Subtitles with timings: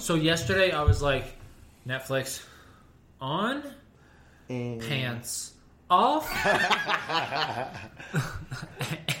[0.00, 1.24] So yesterday I was like,
[1.86, 2.42] Netflix
[3.20, 3.62] on,
[4.48, 5.52] pants
[5.90, 6.26] off,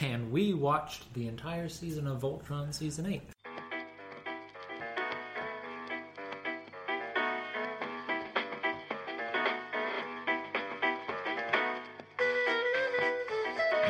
[0.00, 3.20] and we watched the entire season of Voltron season eight.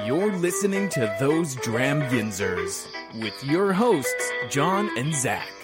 [0.04, 2.88] You're listening to Those Dram Yinzers
[3.22, 5.59] with your hosts, John and Zach.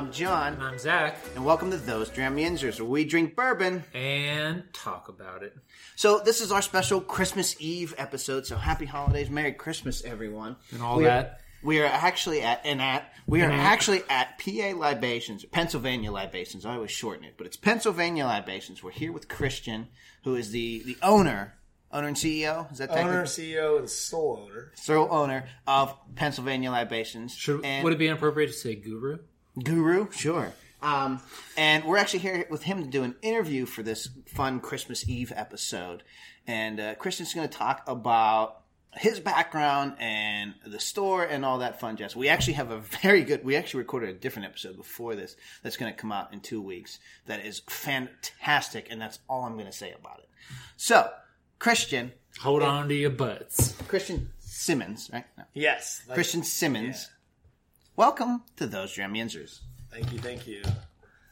[0.00, 3.84] I'm John, And I'm Zach, and welcome to Those Dram Yinzers, where we drink bourbon.
[3.92, 5.54] and talk about it.
[5.94, 8.46] So this is our special Christmas Eve episode.
[8.46, 11.40] So happy holidays, Merry Christmas, everyone, And all We are- that.
[11.62, 13.58] We are actually at and at we are And at.
[13.60, 16.64] actually at PA Libations, Pennsylvania Libations.
[16.64, 18.82] I always shorten it, but it's Pennsylvania Libations.
[18.82, 19.88] We're here with Christian,
[20.24, 21.58] who is the the owner,
[21.92, 22.68] owner and CEO.
[22.72, 24.72] Is that owner, technically CEO, and sole owner.
[24.76, 27.34] sole owner of Pennsylvania Libations?
[27.34, 29.18] Should, And- would it be inappropriate to say guru?
[29.62, 30.52] Guru, sure.
[30.82, 31.20] Um,
[31.56, 35.32] and we're actually here with him to do an interview for this fun Christmas Eve
[35.36, 36.02] episode.
[36.46, 38.62] And uh, Christian's going to talk about
[38.94, 42.16] his background and the store and all that fun jazz.
[42.16, 43.44] We actually have a very good.
[43.44, 46.62] We actually recorded a different episode before this that's going to come out in two
[46.62, 46.98] weeks.
[47.26, 50.28] That is fantastic, and that's all I'm going to say about it.
[50.76, 51.10] So,
[51.58, 53.74] Christian, Hold on to your butts.
[53.86, 55.24] Christian Simmons, right?
[55.36, 55.44] No.
[55.52, 56.02] Yes.
[56.08, 57.10] like- Christian Simmons.
[58.00, 59.60] Welcome to those Dram Yinzers.
[59.90, 60.62] Thank you, thank you.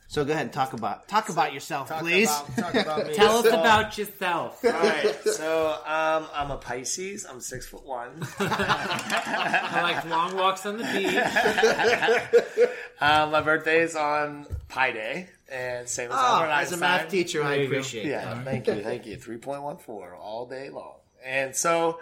[0.07, 2.29] So go ahead and talk about talk about yourself, Talk please.
[2.29, 3.15] About, talk about me.
[3.15, 4.63] Tell us about yourself.
[4.63, 5.17] All right.
[5.25, 7.25] So um, I'm a Pisces.
[7.25, 8.11] I'm six foot one.
[8.39, 12.69] I like long walks on the beach.
[13.01, 17.43] Um, my birthday is on Pi Day, and same as Oh, as a math teacher,
[17.43, 18.37] I There you appreciate that.
[18.37, 19.17] Yeah, thank you, thank you.
[19.17, 21.99] Three point one four all day long, and so,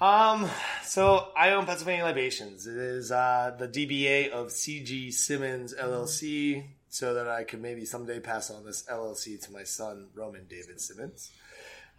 [0.00, 0.48] um,
[0.82, 2.66] so I own Pennsylvania Libations.
[2.66, 8.20] It is uh, the DBA of CG Simmons LLC, so that I could maybe someday
[8.20, 11.30] pass on this LLC to my son Roman David Simmons.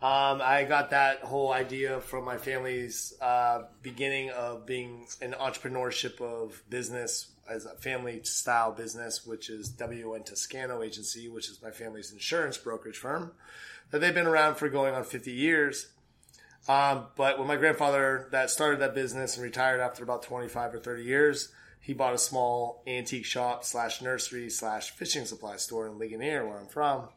[0.02, 6.22] Um, I got that whole idea from my family's uh, beginning of being an entrepreneurship
[6.22, 11.72] of business as a family style business, which is WN Toscano Agency, which is my
[11.72, 13.34] family's insurance brokerage firm.
[13.92, 15.88] That they've been around for going on 50 years.
[16.70, 20.80] Um, but when my grandfather that started that business and retired after about 25 or
[20.80, 25.98] 30 years, he bought a small antique shop slash nursery slash fishing supply store in
[25.98, 27.10] Ligonier, where I'm from.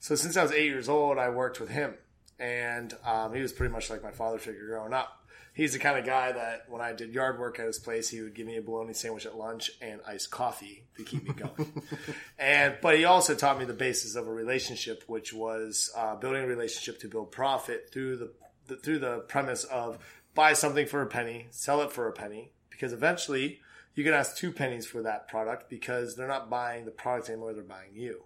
[0.00, 1.94] So since I was eight years old, I worked with him,
[2.38, 5.26] and um, he was pretty much like my father figure growing up.
[5.52, 8.22] He's the kind of guy that when I did yard work at his place, he
[8.22, 11.82] would give me a bologna sandwich at lunch and iced coffee to keep me going.
[12.38, 16.44] and but he also taught me the basis of a relationship, which was uh, building
[16.44, 18.32] a relationship to build profit through the,
[18.66, 19.98] the through the premise of
[20.34, 23.60] buy something for a penny, sell it for a penny, because eventually
[23.94, 27.52] you can ask two pennies for that product because they're not buying the product anymore;
[27.52, 28.24] they're buying you.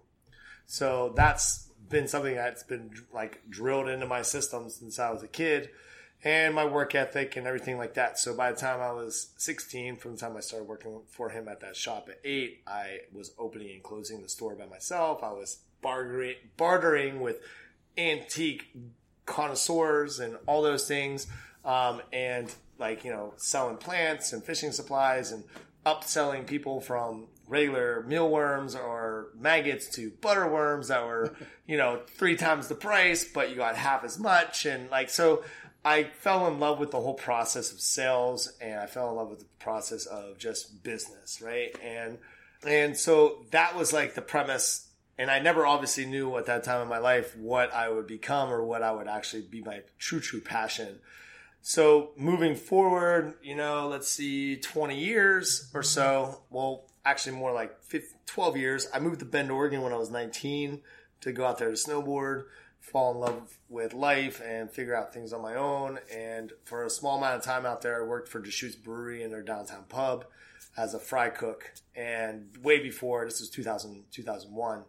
[0.65, 5.27] So that's been something that's been like drilled into my system since I was a
[5.27, 5.69] kid
[6.23, 8.19] and my work ethic and everything like that.
[8.19, 11.47] So by the time I was 16, from the time I started working for him
[11.47, 15.23] at that shop at eight, I was opening and closing the store by myself.
[15.23, 17.39] I was bartering, bartering with
[17.97, 18.75] antique
[19.31, 21.27] connoisseurs and all those things.
[21.65, 25.43] Um, and like, you know, selling plants and fishing supplies and
[25.85, 31.35] upselling people from regular mealworms or maggots to butterworms that were,
[31.67, 34.65] you know, three times the price, but you got half as much.
[34.65, 35.43] And like, so
[35.83, 39.29] I fell in love with the whole process of sales and I fell in love
[39.29, 41.75] with the process of just business, right?
[41.83, 42.17] And,
[42.65, 44.87] and so that was like the premise.
[45.17, 48.49] And I never obviously knew at that time in my life what I would become
[48.49, 50.99] or what I would actually be my true, true passion.
[51.61, 56.41] So moving forward, you know, let's see, 20 years or so.
[56.49, 58.87] Well, actually more like 15, 12 years.
[58.93, 60.81] I moved to Bend, Oregon when I was 19
[61.21, 62.45] to go out there to snowboard,
[62.79, 65.99] fall in love with life and figure out things on my own.
[66.11, 69.31] And for a small amount of time out there, I worked for Deschutes Brewery in
[69.31, 70.25] their downtown pub
[70.75, 71.73] as a fry cook.
[71.95, 74.83] And way before, this was 2000, 2001.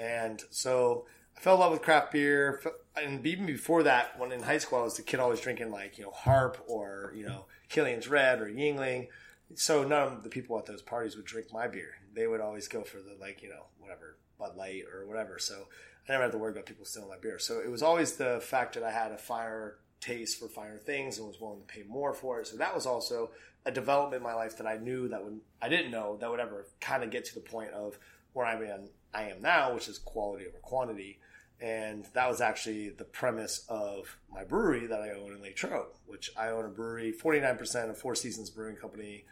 [0.00, 1.06] And so
[1.36, 2.62] I fell in love with craft beer.
[2.96, 5.98] And even before that, when in high school, I was the kid always drinking like,
[5.98, 9.08] you know, Harp or, you know, Killian's Red or Yuengling.
[9.54, 11.94] So none of the people at those parties would drink my beer.
[12.14, 15.38] They would always go for the, like, you know, whatever, Bud Light or whatever.
[15.38, 15.68] So
[16.08, 17.38] I never had to worry about people stealing my beer.
[17.38, 21.18] So it was always the fact that I had a fire taste for finer things
[21.18, 22.46] and was willing to pay more for it.
[22.48, 23.30] So that was also
[23.64, 26.40] a development in my life that I knew that would, I didn't know that would
[26.40, 27.98] ever kind of get to the point of
[28.32, 31.18] where I am, I am now, which is quality over quantity.
[31.60, 36.30] and that was actually the premise of my brewery that I own in Latrobe, which
[36.36, 39.26] I own a brewery, 49% of Four Seasons Brewing Company.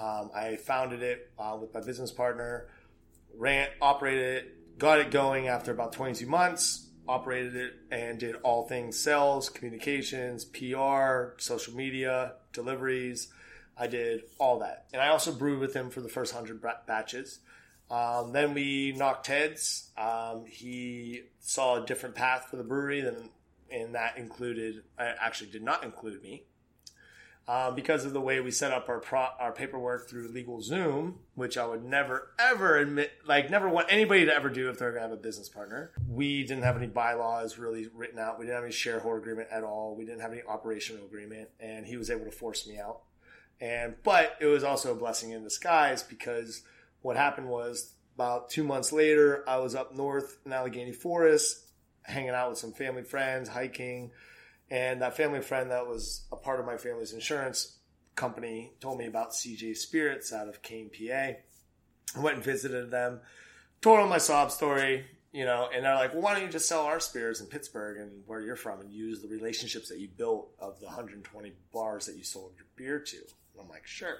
[0.00, 2.68] Um, I founded it uh, with my business partner,
[3.36, 8.66] ran, operated it, got it going after about 22 months, operated it, and did all
[8.66, 13.28] things sales, communications, PR, social media, deliveries.
[13.76, 14.86] I did all that.
[14.92, 17.40] And I also brewed with him for the first 100 batches.
[17.94, 19.90] Um, then we knocked heads.
[19.96, 23.30] Um, he saw a different path for the brewery, than,
[23.70, 26.42] and that included, uh, actually did not include me.
[27.46, 31.56] Um, because of the way we set up our pro- our paperwork through LegalZoom, which
[31.58, 35.02] I would never ever admit, like never want anybody to ever do if they're gonna
[35.02, 35.92] have a business partner.
[36.08, 38.38] We didn't have any bylaws really written out.
[38.38, 39.94] We didn't have any shareholder agreement at all.
[39.94, 43.02] We didn't have any operational agreement, and he was able to force me out.
[43.60, 46.62] And but it was also a blessing in disguise because
[47.04, 51.60] what happened was about two months later, I was up north in Allegheny Forest,
[52.02, 54.10] hanging out with some family friends, hiking,
[54.70, 57.76] and that family friend that was a part of my family's insurance
[58.16, 61.34] company told me about CJ Spirits out of Kane, PA.
[62.16, 63.20] I went and visited them,
[63.82, 66.68] told them my sob story, you know, and they're like, well, why don't you just
[66.68, 70.08] sell our spirits in Pittsburgh and where you're from and use the relationships that you
[70.08, 73.16] built of the 120 bars that you sold your beer to?
[73.16, 74.16] And I'm like, sure.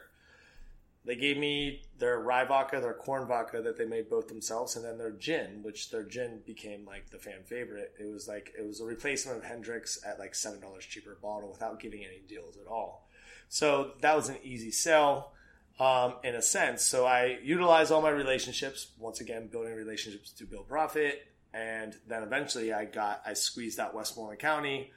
[1.07, 4.85] They gave me their rye vodka, their corn vodka that they made both themselves, and
[4.85, 7.93] then their gin, which their gin became like the fan favorite.
[8.01, 11.51] It was like it was a replacement of Hendrick's at like seven dollars cheaper bottle
[11.51, 13.09] without giving any deals at all.
[13.51, 15.33] So that was an easy sell
[15.79, 16.83] um, in a sense.
[16.83, 22.23] So I utilized all my relationships once again, building relationships to build profit, and then
[22.23, 24.91] eventually I got I squeezed out Westmoreland County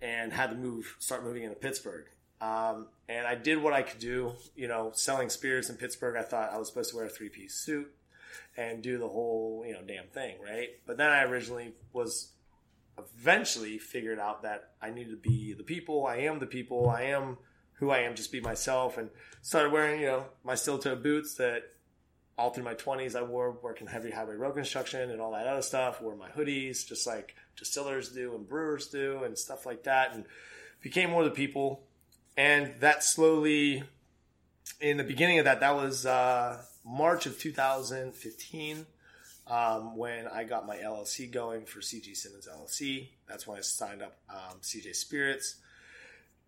[0.00, 2.06] and had to move start moving into Pittsburgh.
[2.42, 4.34] Um, and I did what I could do.
[4.56, 7.28] You know, selling spirits in Pittsburgh, I thought I was supposed to wear a three
[7.28, 7.90] piece suit
[8.56, 10.68] and do the whole, you know, damn thing, right?
[10.84, 12.32] But then I originally was
[12.98, 16.04] eventually figured out that I needed to be the people.
[16.04, 16.90] I am the people.
[16.90, 17.38] I am
[17.74, 18.98] who I am, just be myself.
[18.98, 19.08] And
[19.40, 21.62] started wearing, you know, my steel toe boots that
[22.36, 25.62] all through my 20s I wore working heavy highway road construction and all that other
[25.62, 26.02] stuff.
[26.02, 30.14] Wore my hoodies just like distillers do and brewers do and stuff like that.
[30.14, 30.24] And
[30.80, 31.84] became more the people
[32.36, 33.84] and that slowly
[34.80, 38.86] in the beginning of that that was uh, march of 2015
[39.46, 44.02] um, when i got my llc going for cg simmons llc that's when i signed
[44.02, 45.56] up um, cj spirits.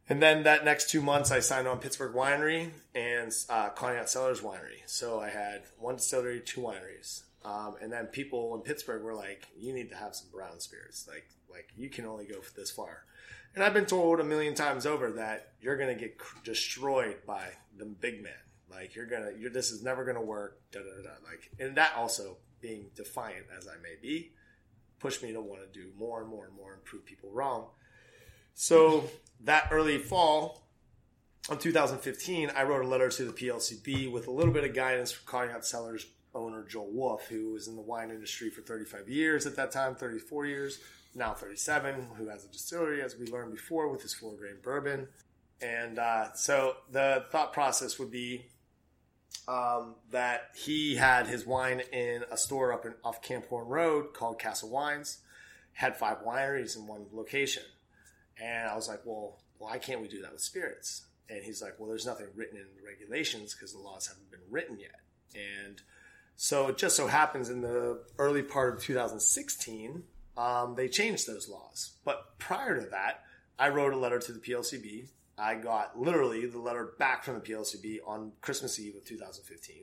[0.06, 4.42] And then that next two months i signed on pittsburgh winery and uh, Conneaut cellars
[4.42, 4.82] winery.
[4.86, 9.46] So i had one distillery two wineries um, and then people in pittsburgh were like
[9.56, 13.04] you need to have some brown spirits like like you can only go this far
[13.54, 17.50] and I've been told a million times over that you're going to get destroyed by
[17.76, 18.32] the big man.
[18.68, 20.60] Like you're gonna, you're, this is never going to work.
[20.72, 24.32] Da, da, da, Like, and that also being defiant as I may be,
[24.98, 27.66] pushed me to want to do more and more and more and prove people wrong.
[28.54, 29.08] So
[29.44, 30.66] that early fall
[31.48, 35.12] of 2015, I wrote a letter to the PLCB with a little bit of guidance
[35.12, 39.46] from Conneaut Cellars owner Joel Wolf, who was in the wine industry for 35 years
[39.46, 40.80] at that time, 34 years
[41.14, 45.08] now 37, who has a distillery, as we learned before, with his four grain bourbon.
[45.62, 48.46] And uh, so the thought process would be
[49.46, 54.12] um, that he had his wine in a store up in, off Camp Horn Road
[54.12, 55.18] called Castle Wines,
[55.72, 57.62] had five wineries in one location.
[58.40, 61.06] And I was like, well, why can't we do that with spirits?
[61.30, 64.40] And he's like, well, there's nothing written in the regulations because the laws haven't been
[64.50, 65.00] written yet.
[65.34, 65.80] And
[66.36, 70.02] so it just so happens in the early part of 2016,
[70.36, 71.92] um, they changed those laws.
[72.04, 73.24] But prior to that,
[73.58, 75.08] I wrote a letter to the PLCB.
[75.38, 79.76] I got literally the letter back from the PLCB on Christmas Eve of 2015.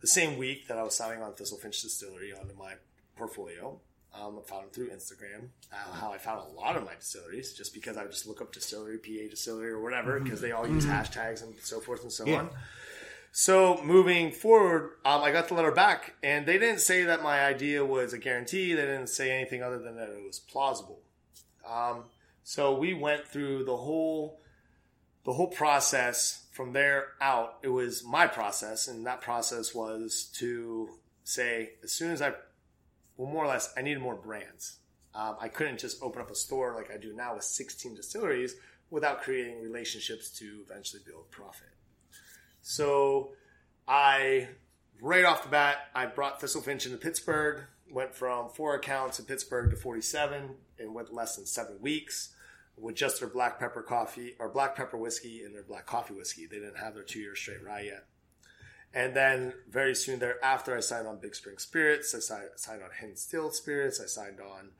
[0.00, 2.74] The same week that I was signing on Thistlefinch Distillery onto my
[3.16, 3.80] portfolio.
[4.14, 5.48] Um, I found them through Instagram.
[5.72, 8.40] Uh, how I found a lot of my distilleries, just because I would just look
[8.40, 12.12] up distillery, PA distillery, or whatever, because they all use hashtags and so forth and
[12.12, 12.40] so yeah.
[12.40, 12.50] on.
[13.36, 17.44] So moving forward, um, I got the letter back, and they didn't say that my
[17.44, 18.74] idea was a guarantee.
[18.74, 21.00] They didn't say anything other than that it was plausible.
[21.68, 22.04] Um,
[22.44, 24.38] so we went through the whole
[25.24, 27.58] the whole process from there out.
[27.64, 30.90] It was my process, and that process was to
[31.24, 32.34] say as soon as I,
[33.16, 34.76] well, more or less, I needed more brands.
[35.12, 38.54] Um, I couldn't just open up a store like I do now with 16 distilleries
[38.90, 41.73] without creating relationships to eventually build profit.
[42.66, 43.32] So
[43.86, 44.48] I,
[44.98, 49.70] right off the bat, I brought Thistlefinch into Pittsburgh, went from four accounts in Pittsburgh
[49.70, 52.30] to 47 in went less than seven weeks
[52.78, 56.46] with just their black pepper coffee or black pepper whiskey and their black coffee whiskey.
[56.46, 58.06] They didn't have their two year straight rye yet.
[58.94, 62.14] And then very soon thereafter, I signed on Big Spring Spirits.
[62.14, 64.00] I signed, on Hen Distilled Spirits.
[64.00, 64.70] I signed on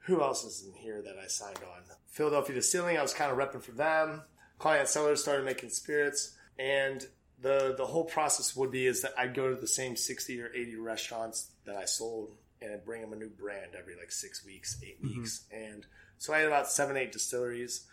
[0.00, 1.84] who else is in here that I signed on?
[2.06, 4.22] Philadelphia Distilling, I was kind of repping for them.
[4.60, 7.06] Conneaut Cellars started making spirits, and
[7.40, 10.50] the the whole process would be is that I'd go to the same sixty or
[10.54, 14.44] eighty restaurants that I sold, and I'd bring them a new brand every like six
[14.44, 15.20] weeks, 8 mm-hmm.
[15.20, 15.86] weeks, and
[16.18, 17.86] so I had about seven, eight distilleries.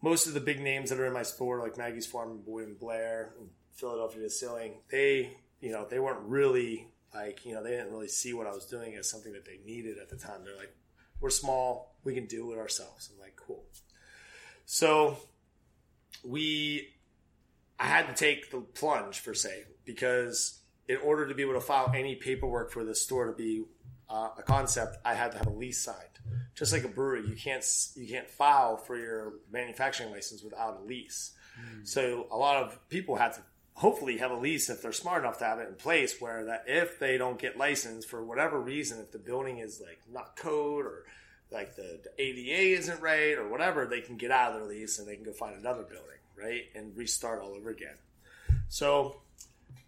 [0.00, 2.68] Most of the big names that are in my store, like Maggie's Farm and Boyd
[2.68, 7.70] and Blair, and Philadelphia Distilling, they you know they weren't really like you know they
[7.70, 10.44] didn't really see what I was doing as something that they needed at the time.
[10.44, 10.74] They're like,
[11.20, 13.10] we're small, we can do it ourselves.
[13.12, 13.64] I'm like, cool.
[14.66, 15.18] So
[16.24, 16.93] we
[17.78, 21.60] I had to take the plunge per se because in order to be able to
[21.60, 23.64] file any paperwork for the store to be
[24.08, 25.98] uh, a concept, I had to have a lease signed.
[26.54, 27.64] Just like a brewery, you can't
[27.96, 31.32] you can't file for your manufacturing license without a lease.
[31.84, 33.40] So a lot of people had to
[33.74, 36.64] hopefully have a lease if they're smart enough to have it in place where that
[36.66, 40.86] if they don't get licensed for whatever reason, if the building is like not code
[40.86, 41.04] or
[41.50, 44.98] like the, the ADA isn't right or whatever, they can get out of their lease
[44.98, 46.62] and they can go find another building, right?
[46.74, 47.96] And restart all over again.
[48.68, 49.20] So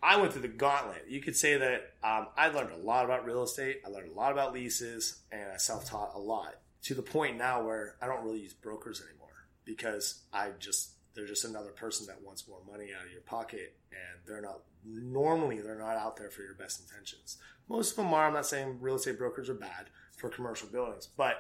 [0.02, 1.04] I went through the gauntlet.
[1.08, 3.80] You could say that um, I learned a lot about real estate.
[3.84, 7.64] I learned a lot about leases, and I self-taught a lot to the point now
[7.64, 12.22] where I don't really use brokers anymore because I just they're just another person that
[12.22, 16.30] wants more money out of your pocket, and they're not normally they're not out there
[16.30, 17.38] for your best intentions.
[17.68, 18.26] Most of them are.
[18.26, 19.86] I'm not saying real estate brokers are bad
[20.16, 21.38] for commercial buildings, but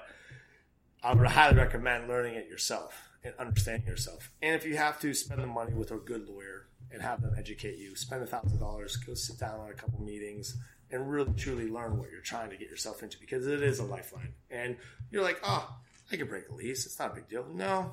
[1.02, 4.30] I would highly recommend learning it yourself and understanding yourself.
[4.42, 7.34] And if you have to spend the money with a good lawyer and have them
[7.36, 10.56] educate you, spend a thousand dollars, go sit down on a couple meetings
[10.90, 13.84] and really truly learn what you're trying to get yourself into because it is a
[13.84, 14.32] lifeline.
[14.50, 14.76] And
[15.10, 15.76] you're like, oh,
[16.10, 16.86] I can break a lease.
[16.86, 17.46] It's not a big deal.
[17.52, 17.92] No,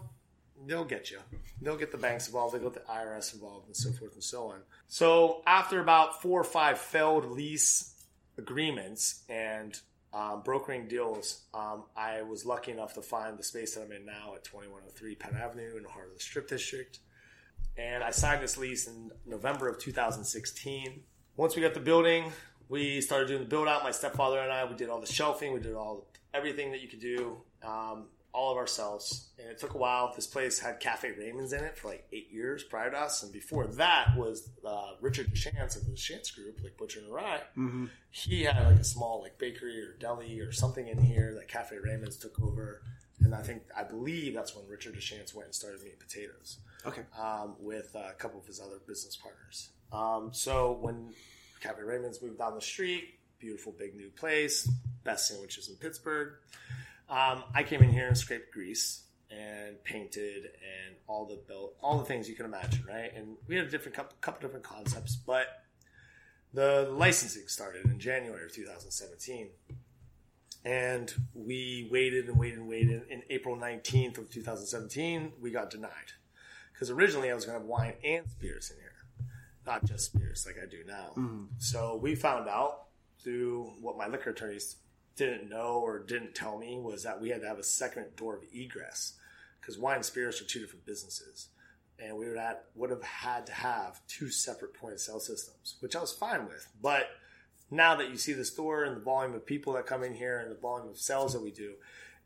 [0.67, 1.19] they'll get you.
[1.61, 2.53] They'll get the banks involved.
[2.53, 4.59] They'll get the IRS involved and so forth and so on.
[4.87, 7.95] So after about four or five failed lease
[8.37, 9.79] agreements and
[10.13, 14.05] um, brokering deals, um, I was lucky enough to find the space that I'm in
[14.05, 16.99] now at 2103 Penn Avenue in the heart of the Strip District.
[17.77, 21.01] And I signed this lease in November of 2016.
[21.35, 22.31] Once we got the building,
[22.69, 23.83] we started doing the build out.
[23.83, 26.87] My stepfather and I, we did all the shelving, we did all everything that you
[26.87, 29.29] could do, um, all of ourselves.
[29.39, 30.11] And it took a while.
[30.15, 33.31] This place had Cafe Raymond's in it for like eight years prior to us, and
[33.31, 37.41] before that was uh, Richard DeShantz of the DeShantz Group, like Butcher and Rye.
[38.09, 41.75] He had like a small like bakery or deli or something in here that Cafe
[41.77, 42.81] Raymond's took over.
[43.21, 47.03] And I think I believe that's when Richard DeShantz went and started making potatoes Okay.
[47.17, 49.69] um, with uh, a couple of his other business partners.
[49.93, 51.13] Um, so when
[51.61, 54.69] Cafe Raymond's moved down the street, beautiful big new place,
[55.03, 56.33] best sandwiches in Pittsburgh.
[57.13, 61.99] Um, I came in here and scraped grease and painted and all the built all
[61.99, 63.11] the things you can imagine, right?
[63.15, 65.45] And we had a different couple, couple different concepts, but
[66.53, 69.49] the licensing started in January of 2017
[70.65, 73.03] and we waited and waited and waited.
[73.11, 76.13] In April 19th of 2017, we got denied
[76.73, 79.27] because originally I was going to have wine and spirits in here,
[79.67, 81.11] not just spirits like I do now.
[81.59, 82.85] So we found out
[83.23, 84.77] through what my liquor attorneys
[85.15, 88.35] didn't know or didn't tell me was that we had to have a second door
[88.35, 89.13] of egress
[89.59, 91.49] because wine and spirits are two different businesses.
[91.99, 95.75] And we would have, would have had to have two separate point of sale systems,
[95.79, 96.67] which I was fine with.
[96.81, 97.09] But
[97.69, 100.39] now that you see the store and the volume of people that come in here
[100.39, 101.73] and the volume of sales that we do,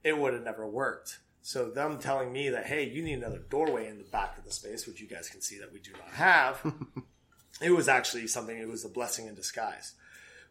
[0.03, 1.20] it would have never worked.
[1.41, 4.51] So them telling me that, hey, you need another doorway in the back of the
[4.51, 6.74] space, which you guys can see that we do not have,
[7.62, 9.94] it was actually something, it was a blessing in disguise,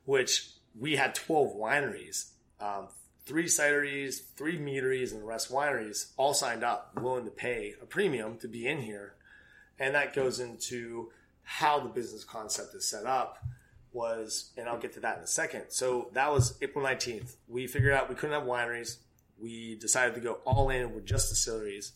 [0.05, 2.31] which we had 12 wineries,
[2.61, 2.89] um,
[3.25, 7.87] three cideries, three meaderies, and the rest wineries all signed up, willing to pay a
[7.87, 9.15] premium to be in here.
[9.79, 11.11] And that goes into
[11.43, 13.45] how the business concept is set up
[13.93, 15.65] was, and I'll get to that in a second.
[15.69, 17.35] So that was April 19th.
[17.49, 18.97] We figured out we couldn't have wineries.
[19.41, 21.93] We decided to go all in with just distilleries.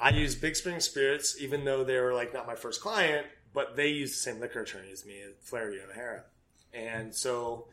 [0.00, 3.76] I used Big Spring Spirits, even though they were like not my first client, but
[3.76, 6.24] they used the same liquor attorney as me, Flaherty O'Hara.
[6.72, 7.68] And so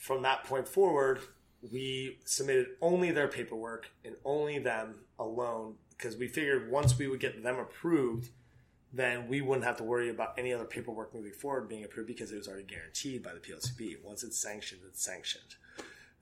[0.00, 1.20] from that point forward,
[1.70, 7.20] we submitted only their paperwork and only them alone because we figured once we would
[7.20, 8.30] get them approved,
[8.94, 12.32] then we wouldn't have to worry about any other paperwork moving forward being approved because
[12.32, 14.02] it was already guaranteed by the PLCB.
[14.02, 15.56] Once it's sanctioned, it's sanctioned.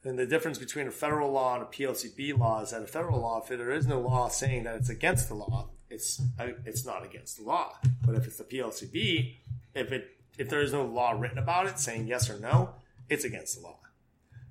[0.02, 3.20] And the difference between a federal law and a PLCB law is that a federal
[3.20, 6.84] law, if there is no law saying that it's against the law, it's uh, it's
[6.84, 7.76] not against the law.
[8.04, 9.36] But if it's the PLCB,
[9.76, 12.74] if it if there is no law written about it saying yes or no,
[13.08, 13.78] it's against the law.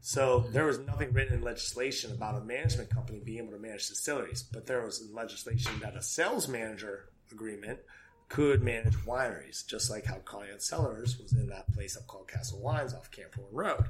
[0.02, 3.90] So there was nothing written in legislation about a management company being able to manage
[3.90, 7.80] distilleries, but there was legislation that a sales manager agreement
[8.30, 12.60] could manage wineries, just like how Conneaut Cellars was in that place up called Castle
[12.62, 13.86] Wines off Camp Horn Road.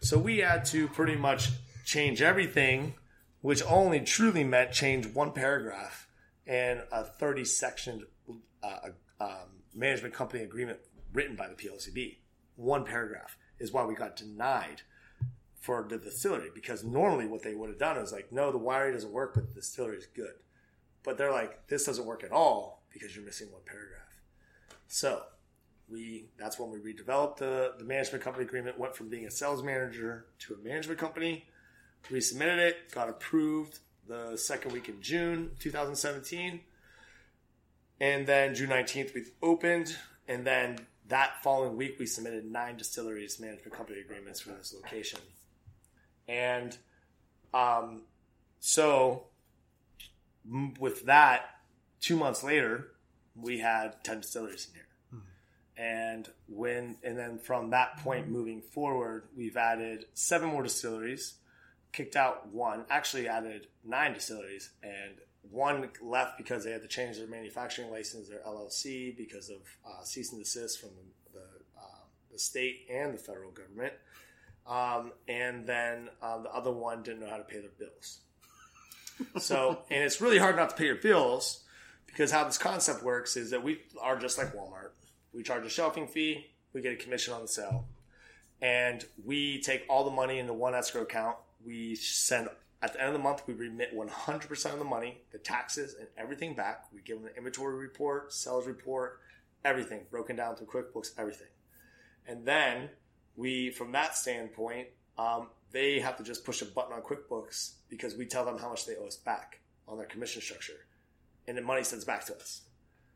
[0.00, 1.50] So we had to pretty much
[1.84, 2.94] change everything
[3.40, 6.08] which only truly meant change one paragraph
[6.46, 8.06] in a 30 section
[8.62, 8.88] uh,
[9.20, 10.78] um, management company agreement
[11.12, 12.18] written by the PLCB.
[12.56, 14.82] One paragraph is why we got denied
[15.60, 18.92] for the distillery because normally what they would have done is like, no, the winery
[18.92, 20.34] doesn't work, but the distillery is good.
[21.02, 24.20] But they're like, this doesn't work at all because you're missing one paragraph.
[24.86, 25.22] So
[25.90, 29.62] we that's when we redeveloped the, the management company agreement, went from being a sales
[29.62, 31.46] manager to a management company,
[32.10, 36.60] We submitted it, got approved the second week in June 2017.
[38.00, 39.96] And then June 19th, we opened.
[40.26, 45.20] And then that following week, we submitted nine distilleries management company agreements for this location.
[46.26, 46.76] And
[47.54, 48.02] um,
[48.60, 49.24] so
[50.46, 51.46] m- with that,
[52.00, 52.88] two months later,
[53.34, 54.84] we had 10 distilleries in here.
[55.78, 61.34] And when, and then from that point moving forward, we've added seven more distilleries,
[61.92, 65.14] kicked out one, actually added nine distilleries, and
[65.50, 70.02] one left because they had to change their manufacturing license, their LLC, because of uh,
[70.04, 71.44] cease and desist from the, the,
[71.78, 73.92] uh, the state and the federal government.
[74.66, 78.20] Um, and then uh, the other one didn't know how to pay their bills.
[79.38, 81.64] So, and it's really hard not to pay your bills
[82.06, 84.90] because how this concept works is that we are just like Walmart.
[85.32, 87.86] We charge a shelving fee, we get a commission on the sale,
[88.60, 91.36] and we take all the money into one escrow account.
[91.64, 92.48] We send
[92.80, 96.06] at the end of the month, we remit 100% of the money, the taxes, and
[96.16, 96.84] everything back.
[96.92, 99.20] We give them an inventory report, sales report,
[99.64, 101.48] everything broken down through QuickBooks, everything.
[102.26, 102.90] And then
[103.36, 108.16] we, from that standpoint, um, they have to just push a button on QuickBooks because
[108.16, 110.86] we tell them how much they owe us back on their commission structure,
[111.46, 112.62] and the money sends back to us.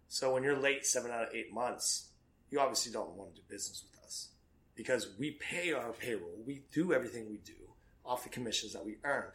[0.09, 2.09] So when you're late seven out of eight months,
[2.51, 4.29] you obviously don't want to do business with us
[4.75, 7.53] because we pay our payroll, we do everything we do
[8.05, 9.33] off the commissions that we earned.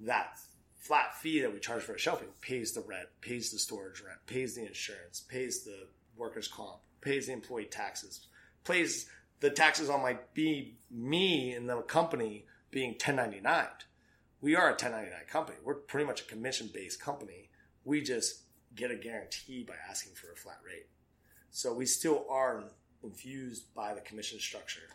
[0.00, 0.38] That
[0.76, 4.18] flat fee that we charge for a shelving pays the rent, pays the storage rent,
[4.26, 8.26] pays the insurance, pays the workers' comp, pays the employee taxes,
[8.64, 9.06] pays
[9.40, 13.66] the taxes on my be me and the company being 1099.
[14.40, 15.58] We are a 1099 company.
[15.64, 17.50] We're pretty much a commission based company.
[17.84, 18.42] We just
[18.74, 20.86] get a guarantee by asking for a flat rate.
[21.50, 22.64] So we still are
[23.02, 24.88] infused by the commission structure.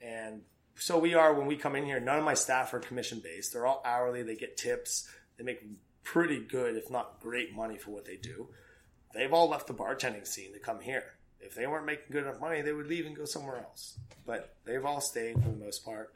[0.00, 0.42] And
[0.76, 3.52] so we are when we come in here, none of my staff are commission based.
[3.52, 5.64] They're all hourly, they get tips, they make
[6.02, 8.48] pretty good, if not great money for what they do.
[9.14, 11.04] They've all left the bartending scene to come here.
[11.40, 13.98] If they weren't making good enough money, they would leave and go somewhere else.
[14.26, 16.12] But they've all stayed for the most part.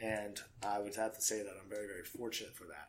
[0.00, 2.88] And I would have to say that I'm very, very fortunate for that.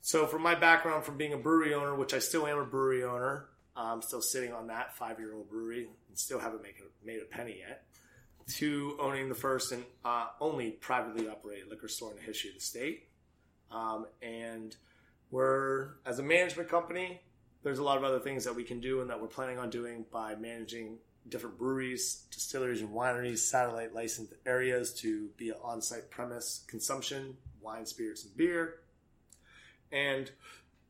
[0.00, 3.04] So, from my background from being a brewery owner, which I still am a brewery
[3.04, 3.44] owner,
[3.76, 7.20] I'm still sitting on that five year old brewery and still haven't made a, made
[7.20, 7.84] a penny yet,
[8.54, 12.56] to owning the first and uh, only privately operated liquor store in the history of
[12.56, 13.08] the state.
[13.70, 14.76] Um, and
[15.30, 17.20] we're, as a management company,
[17.62, 19.70] there's a lot of other things that we can do and that we're planning on
[19.70, 26.10] doing by managing different breweries, distilleries, and wineries, satellite licensed areas to be on site
[26.10, 28.76] premise consumption, wine, spirits, and beer.
[29.92, 30.30] And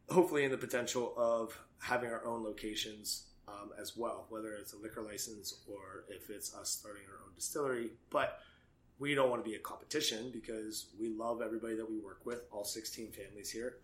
[0.09, 4.77] hopefully, in the potential of having our own locations um, as well, whether it's a
[4.77, 7.91] liquor license or if it's us starting our own distillery.
[8.11, 8.41] But
[8.99, 12.43] we don't want to be a competition because we love everybody that we work with,
[12.53, 13.77] all 16 families here.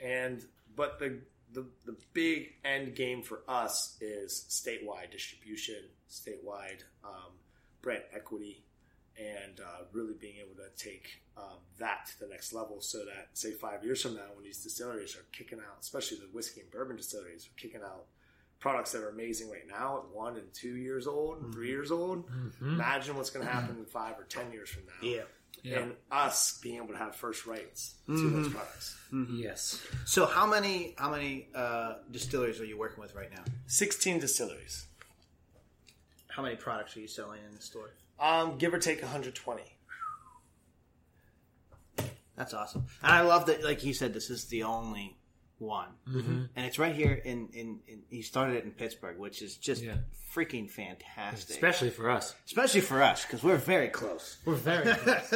[0.00, 0.44] And
[0.76, 1.18] but the
[1.52, 7.32] the, the big end game for us is statewide distribution, statewide um,
[7.80, 8.64] brand equity,
[9.18, 13.28] and uh, really being able to take um, that to the next level so that,
[13.32, 16.70] say, five years from now, when these distilleries are kicking out, especially the whiskey and
[16.70, 18.04] bourbon distilleries, are kicking out
[18.60, 21.74] products that are amazing right now at one and two years old and three mm-hmm.
[21.74, 22.28] years old.
[22.28, 22.74] Mm-hmm.
[22.74, 23.80] Imagine what's going to happen mm-hmm.
[23.80, 25.08] in five or ten years from now.
[25.64, 25.80] Yeah.
[25.80, 28.96] And us being able to have first rights to those products.
[29.32, 29.84] Yes.
[30.06, 33.42] So how many how many uh, distilleries are you working with right now?
[33.66, 34.86] 16 distilleries.
[36.28, 37.90] How many products are you selling in the store?
[38.20, 39.62] Um, give or take 120.
[42.36, 42.86] That's awesome.
[43.02, 45.17] And I love that, like you said, this is the only
[45.58, 46.42] one, Mm-hmm.
[46.56, 48.02] and it's right here in, in, in.
[48.10, 49.96] He started it in Pittsburgh, which is just Yeah.
[50.34, 52.34] freaking fantastic, Especially for us.
[52.46, 54.36] especially for us because we're very close.
[54.44, 55.34] We're very close.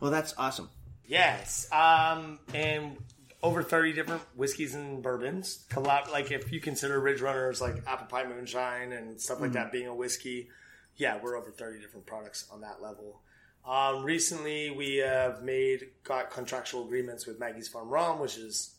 [0.00, 0.68] Well, that's awesome.
[1.06, 1.70] Yes.
[1.72, 2.96] Um, and
[3.42, 5.64] over 30 different whiskeys and bourbons.
[5.70, 9.72] Collab- like if you consider Ridge Runners like Apple Pie Moonshine and stuff like that
[9.72, 10.48] being a whiskey,
[10.96, 13.20] yeah, we're over 30 different products on that level.
[13.64, 18.74] Um, recently, we have made got contractual agreements with Maggie's Farm Rum, which is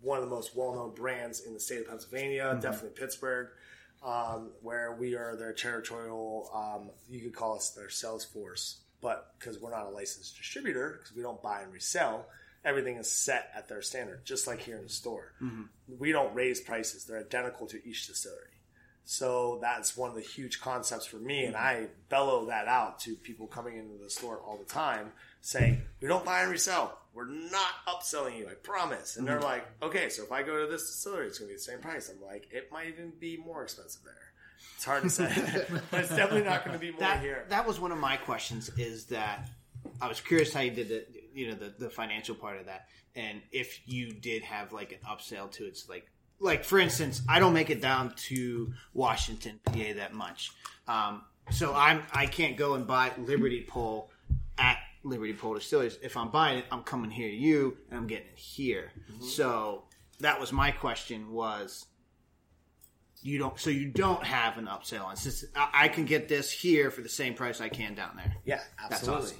[0.00, 3.48] one of the most well-known brands in the state of Pennsylvania, definitely Pittsburgh,
[4.04, 6.50] um, where we are their territorial.
[6.54, 10.98] Um, you could call us their sales force, but because we're not a licensed distributor,
[11.00, 12.26] because we don't buy and resell,
[12.64, 15.32] everything is set at their standard, just like here in the store.
[15.98, 18.57] We don't raise prices; they're identical to each distillery.
[19.10, 23.14] So that's one of the huge concepts for me, and I bellow that out to
[23.14, 26.98] people coming into the store all the time, saying, "We don't buy and resell.
[27.14, 28.46] We're not upselling you.
[28.50, 29.44] I promise." And they're mm-hmm.
[29.46, 31.78] like, "Okay, so if I go to this distillery, it's going to be the same
[31.78, 34.12] price." I'm like, "It might even be more expensive there."
[34.76, 35.26] It's hard to say,
[35.90, 37.46] but it's definitely not going to be more that, here.
[37.48, 39.48] that was one of my questions is that
[40.02, 42.88] I was curious how you did the you know the, the financial part of that
[43.16, 46.10] and if you did have like an upsell to it's like
[46.40, 50.52] like for instance I don't make it down to Washington PA that much.
[50.86, 54.10] Um, so I'm I can't go and buy Liberty Pole
[54.58, 58.06] at Liberty Pole Distilleries if I'm buying it I'm coming here to you and I'm
[58.06, 58.92] getting it here.
[59.20, 59.84] So
[60.20, 61.86] that was my question was
[63.22, 66.50] you don't so you don't have an upsell and since I, I can get this
[66.52, 68.34] here for the same price I can down there.
[68.44, 69.36] Yeah, absolutely.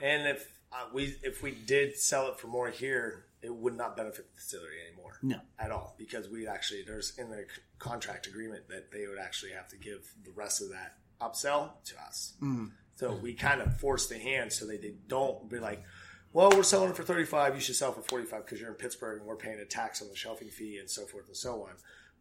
[0.00, 3.96] And if uh, we if we did sell it for more here, it would not
[3.96, 5.18] benefit the distillery anymore.
[5.22, 5.40] No.
[5.58, 9.52] at all, because we actually there's in the c- contract agreement that they would actually
[9.52, 12.34] have to give the rest of that upsell to us.
[12.42, 12.70] Mm.
[12.96, 15.84] So we kind of force the hand so they, they don't be like,
[16.32, 19.18] well, we're selling it for 35, you should sell for 45 because you're in Pittsburgh
[19.18, 21.74] and we're paying a tax on the shelving fee and so forth and so on.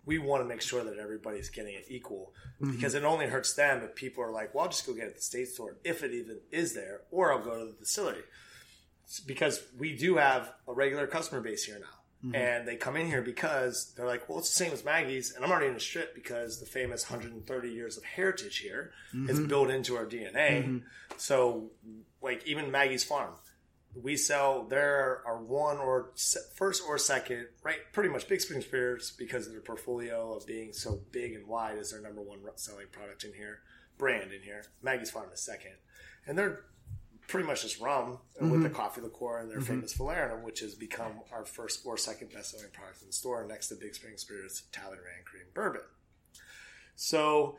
[0.06, 2.72] We want to make sure that everybody's getting it equal mm-hmm.
[2.72, 5.08] because it only hurts them if people are like, well, I'll just go get it
[5.08, 8.24] at the state store if it even is there, or I'll go to the distillery.
[9.26, 11.98] Because we do have a regular customer base here now.
[12.26, 12.36] Mm-hmm.
[12.36, 15.34] And they come in here because they're like, well, it's the same as Maggie's.
[15.34, 19.38] And I'm already in a strip because the famous 130 years of heritage here is
[19.38, 19.48] mm-hmm.
[19.48, 20.64] built into our DNA.
[20.64, 20.78] Mm-hmm.
[21.18, 21.70] So,
[22.22, 23.34] like, even Maggie's Farm,
[24.02, 27.80] we sell there are one or se- first or second, right?
[27.94, 31.78] Pretty much Big Spring Spirits because of their portfolio of being so big and wide
[31.78, 33.60] is their number one selling product in here,
[33.98, 34.66] brand in here.
[34.82, 35.74] Maggie's Farm is second,
[36.26, 36.64] and they're
[37.28, 38.76] pretty much just rum with the mm-hmm.
[38.76, 39.82] coffee liqueur and their mm-hmm.
[39.82, 43.46] famous Falernum, which has become our first or second best selling product in the store,
[43.46, 45.82] next to Big Spring Spirits, Talleyrand Cream Bourbon.
[46.96, 47.58] So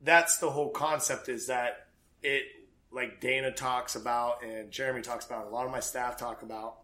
[0.00, 1.88] that's the whole concept is that
[2.22, 2.44] it
[2.90, 6.42] like Dana talks about and Jeremy talks about, and a lot of my staff talk
[6.42, 6.78] about,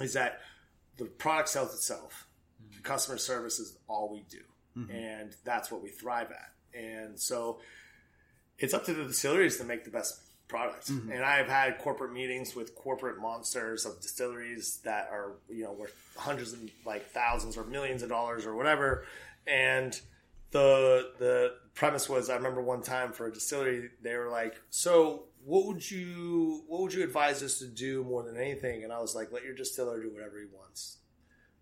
[0.00, 0.40] is that
[0.96, 2.28] the product sells itself.
[2.62, 2.82] Mm-hmm.
[2.82, 4.42] Customer service is all we do,
[4.92, 6.78] and that's what we thrive at.
[6.78, 7.58] And so
[8.58, 10.90] it's up to the distilleries to make the best product.
[10.90, 11.12] Mm-hmm.
[11.12, 15.94] And I've had corporate meetings with corporate monsters of distilleries that are, you know, worth
[16.16, 19.04] hundreds and like thousands or millions of dollars or whatever.
[19.46, 19.98] And
[20.50, 25.24] the the premise was I remember one time for a distillery they were like, "So,
[25.44, 29.00] what would you what would you advise us to do more than anything?" And I
[29.00, 30.98] was like, "Let your distiller do whatever he wants.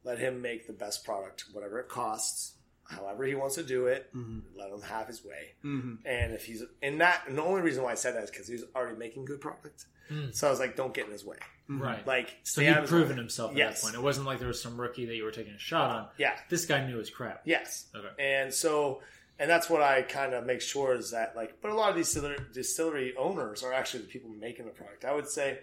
[0.05, 2.56] Let him make the best product, whatever it costs."
[2.88, 4.40] However he wants to do it, mm-hmm.
[4.57, 5.55] let him have his way.
[5.64, 6.07] Mm-hmm.
[6.07, 8.46] And if he's and that, and the only reason why I said that is because
[8.49, 9.87] he's already making good product.
[10.11, 10.35] Mm.
[10.35, 11.37] So I was like, don't get in his way.
[11.68, 11.83] Mm-hmm.
[11.83, 12.07] Right.
[12.07, 13.22] Like, so he'd out of his proven way.
[13.22, 13.81] himself at Yes.
[13.81, 13.96] that point.
[13.96, 16.07] It wasn't like there was some rookie that you were taking a shot on.
[16.16, 16.37] Yeah.
[16.49, 17.42] This guy knew his crap.
[17.44, 17.87] Yes.
[17.94, 18.09] Okay.
[18.22, 19.01] And so,
[19.38, 21.96] and that's what I kind of make sure is that like, but a lot of
[21.96, 25.05] these distillery, distillery owners are actually the people making the product.
[25.05, 25.59] I would say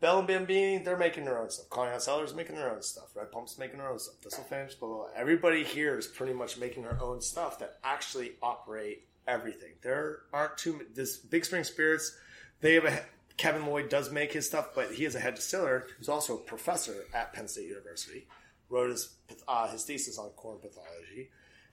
[0.00, 1.68] Bell and Bambini, they're making their own stuff.
[1.68, 3.14] Conneaut Cellars making their own stuff.
[3.14, 4.16] Red Pump's making their own stuff.
[4.22, 5.06] Thistlefinch, blah, blah, blah.
[5.14, 9.72] Everybody here is pretty much making their own stuff that actually operate everything.
[9.82, 12.16] There aren't too many, this Big Spring Spirits,
[12.62, 13.02] they have a,
[13.36, 16.40] Kevin Lloyd does make his stuff, but he is a head distiller who's also a
[16.40, 18.26] professor at Penn State University.
[18.70, 19.16] Wrote his,
[19.48, 21.30] uh, his thesis on corn pathology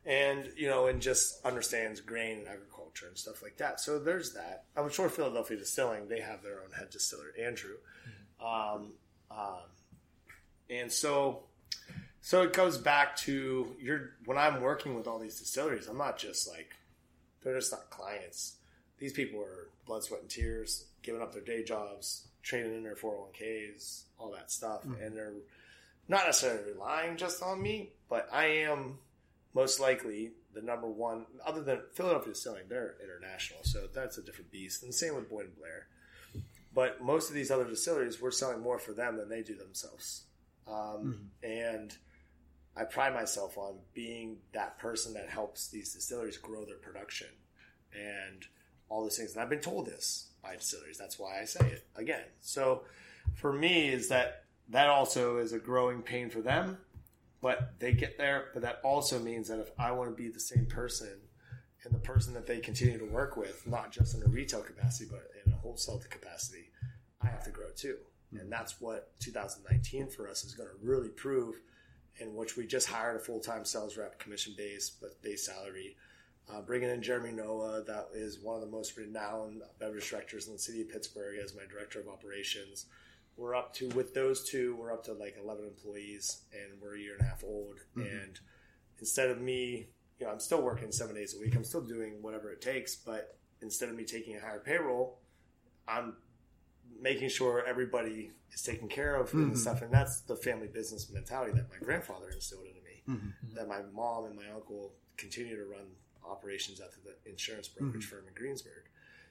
[0.08, 3.80] and you know, and just understands grain and agriculture and stuff like that.
[3.82, 4.64] So there's that.
[4.76, 7.76] I'm sure Philadelphia Distilling they have their own head distiller, Andrew,
[8.42, 8.94] um,
[9.32, 9.60] um,
[10.70, 11.44] and so
[12.22, 16.18] so it goes back to your when I'm working with all these distilleries, I'm not
[16.18, 16.76] just like
[17.44, 18.58] they're just not clients.
[19.00, 22.96] These people are blood, sweat, and tears, giving up their day jobs, trading in their
[22.96, 25.34] 401ks, all that stuff, and they're
[26.08, 28.98] not necessarily relying just on me, but I am
[29.54, 34.52] most likely the number one, other than Philadelphia Distilling, they're international, so that's a different
[34.52, 34.82] beast.
[34.82, 35.88] And the same with Boyd and Blair.
[36.78, 40.26] But most of these other distilleries, we're selling more for them than they do themselves.
[40.68, 41.98] Um, And
[42.76, 47.30] I pride myself on being that person that helps these distilleries grow their production
[47.92, 48.46] and
[48.90, 49.32] all those things.
[49.34, 51.00] And I've been told this by distilleries.
[51.00, 52.26] That's why I say it again.
[52.42, 52.84] So
[53.34, 56.78] for me, is that that also is a growing pain for them
[57.42, 58.50] but they get there.
[58.54, 61.20] But that also means that if I want to be the same person
[61.84, 65.10] and the person that they continue to work with, not just in a retail capacity,
[65.10, 66.67] but in a wholesale capacity,
[67.22, 67.98] I have to grow too.
[68.32, 71.56] And that's what 2019 for us is going to really prove,
[72.20, 75.96] in which we just hired a full time sales rep, commission based, but base salary.
[76.50, 80.54] Uh, bringing in Jeremy Noah, that is one of the most renowned beverage directors in
[80.54, 82.86] the city of Pittsburgh, as my director of operations
[83.38, 87.00] we're up to with those two, we're up to like eleven employees, and we're a
[87.00, 87.80] year and a half old.
[87.96, 88.40] And
[89.00, 91.56] instead of me, you know, I'm still working seven days a week.
[91.56, 95.20] I'm still doing whatever it takes, but instead of me taking a higher payroll,
[95.88, 96.16] I'm
[97.02, 99.56] making sure everybody is taken care of and mm-hmm.
[99.56, 99.82] stuff.
[99.82, 103.18] And that's the family business mentality that my grandfather instilled into me.
[103.18, 103.56] Mm-hmm.
[103.56, 105.86] That my mom and my uncle continue to run
[106.30, 108.16] operations at the insurance brokerage mm-hmm.
[108.16, 108.84] firm in Greensburg.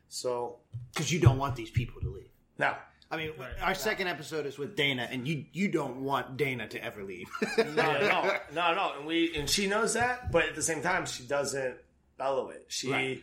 [0.09, 0.57] So
[0.93, 2.31] Because you don't want these people to leave.
[2.59, 2.79] now,
[3.11, 3.31] I mean,
[3.63, 7.29] our second episode is with Dana, and you you don't want Dana to ever leave.
[7.57, 11.07] no, no, no, no, and we and she knows that, but at the same time,
[11.07, 11.77] she doesn't
[12.19, 12.65] bellow it.
[12.69, 13.23] She Right.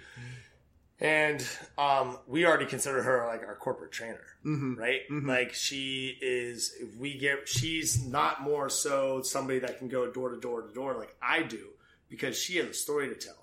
[1.03, 1.45] And
[1.77, 4.75] um, we already consider her like our corporate trainer, mm-hmm.
[4.75, 5.01] right?
[5.11, 5.27] Mm-hmm.
[5.27, 6.73] Like she is.
[6.97, 10.95] We get, she's not more so somebody that can go door to door to door
[10.95, 11.67] like I do
[12.09, 13.35] because she has a story to tell.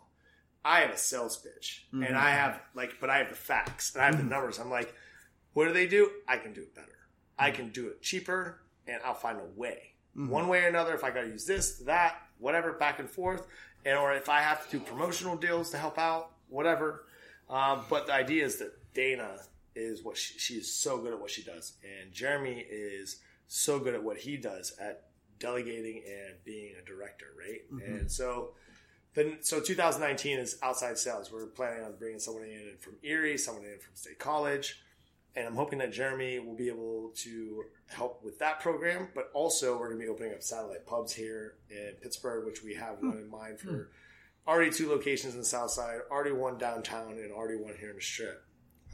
[0.64, 2.16] I have a sales pitch, and mm-hmm.
[2.16, 4.58] I have like, but I have the facts and I have the numbers.
[4.58, 4.94] I'm like,
[5.52, 6.10] what do they do?
[6.26, 6.88] I can do it better.
[7.38, 10.94] I can do it cheaper, and I'll find a way, one way or another.
[10.94, 13.46] If I got to use this, that, whatever, back and forth,
[13.84, 17.04] and or if I have to do promotional deals to help out, whatever.
[17.50, 19.38] Um, but the idea is that Dana
[19.74, 23.80] is what she, she is so good at what she does, and Jeremy is so
[23.80, 25.08] good at what he does at
[25.40, 27.60] delegating and being a director, right?
[27.72, 27.92] Mm-hmm.
[27.92, 28.52] And so
[29.14, 31.32] then so 2019 is outside sales.
[31.32, 34.80] We're planning on bringing someone in from Erie, someone in from State College,
[35.34, 39.08] and I'm hoping that Jeremy will be able to help with that program.
[39.14, 42.74] But also, we're going to be opening up satellite pubs here in Pittsburgh, which we
[42.74, 43.18] have one hmm.
[43.18, 43.82] in mind for hmm.
[44.46, 47.96] Already two locations in the South Side, already one downtown, and already one here in
[47.96, 48.44] the Strip.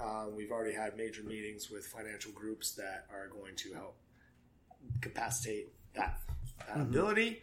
[0.00, 3.96] Um, we've already had major meetings with financial groups that are going to help
[5.00, 6.20] capacitate that,
[6.66, 7.42] that ability.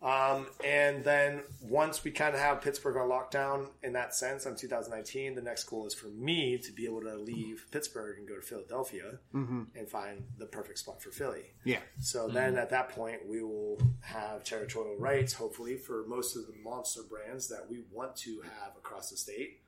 [0.00, 4.54] Um, and then once we kind of have Pittsburgh on lockdown in that sense on
[4.54, 8.36] 2019, the next goal is for me to be able to leave Pittsburgh and go
[8.36, 9.62] to Philadelphia mm-hmm.
[9.74, 11.52] and find the perfect spot for Philly.
[11.64, 11.80] yeah.
[12.00, 12.34] So mm-hmm.
[12.34, 17.02] then at that point, we will have territorial rights, hopefully, for most of the monster
[17.02, 19.62] brands that we want to have across the state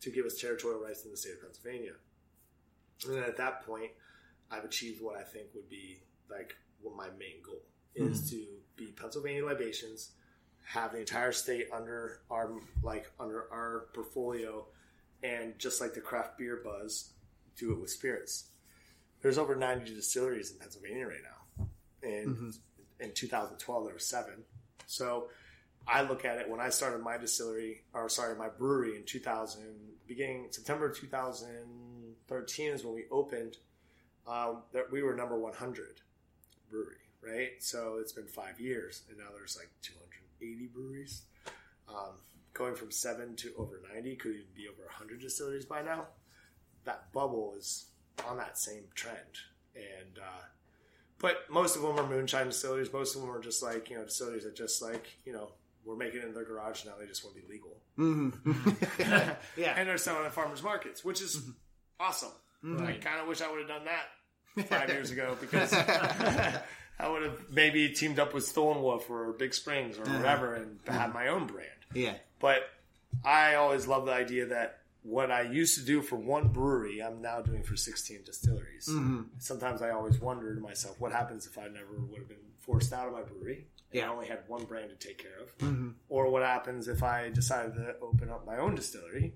[0.00, 1.92] to give us territorial rights in the state of Pennsylvania.
[3.06, 3.90] And then at that point,
[4.50, 5.98] I've achieved what I think would be
[6.30, 7.62] like what my main goal
[7.94, 8.36] is mm-hmm.
[8.36, 10.12] to be Pennsylvania libations,
[10.64, 12.50] have the entire state under our
[12.82, 14.66] like under our portfolio,
[15.22, 17.10] and just like the craft beer buzz,
[17.56, 18.48] do it with spirits.
[19.20, 21.66] There's over 90 distilleries in Pennsylvania right now,
[22.02, 22.54] and
[23.00, 24.44] in 2012 there were seven.
[24.86, 25.28] So
[25.86, 29.62] I look at it when I started my distillery, or sorry, my brewery in 2000,
[30.06, 33.58] beginning September 2013 is when we opened.
[34.26, 36.00] Um, that we were number 100
[36.70, 37.50] brewery, right?
[37.60, 41.22] So it's been five years, and now there's like 280 breweries.
[41.88, 42.14] Um,
[42.54, 46.06] going from seven to over 90 could even be over 100 distilleries by now.
[46.84, 47.86] That bubble is
[48.28, 49.18] on that same trend,
[49.74, 50.42] and uh,
[51.18, 52.92] but most of them are moonshine distilleries.
[52.92, 55.50] Most of them are just like you know distilleries that just like you know
[55.84, 56.92] we're making it in their garage now.
[56.98, 57.76] They just want to be legal,
[59.56, 59.74] Yeah.
[59.76, 61.42] and they're selling at farmers markets, which is
[61.98, 62.32] awesome.
[62.64, 65.70] I kind of wish I would have done that five years ago because
[66.98, 70.78] I would have maybe teamed up with Stolen Wolf or Big Springs or whatever and
[70.86, 71.68] had my own brand.
[71.94, 72.14] yeah.
[72.40, 72.68] But
[73.24, 77.20] I always love the idea that what I used to do for one brewery, I'm
[77.20, 78.88] now doing for 16 distilleries.
[78.88, 79.22] Mm-hmm.
[79.38, 82.92] Sometimes I always wonder to myself, what happens if I never would have been forced
[82.92, 83.66] out of my brewery?
[83.92, 85.56] And I only had one brand to take care of.
[85.58, 85.90] Mm-hmm.
[86.08, 89.34] Or what happens if I decided to open up my own distillery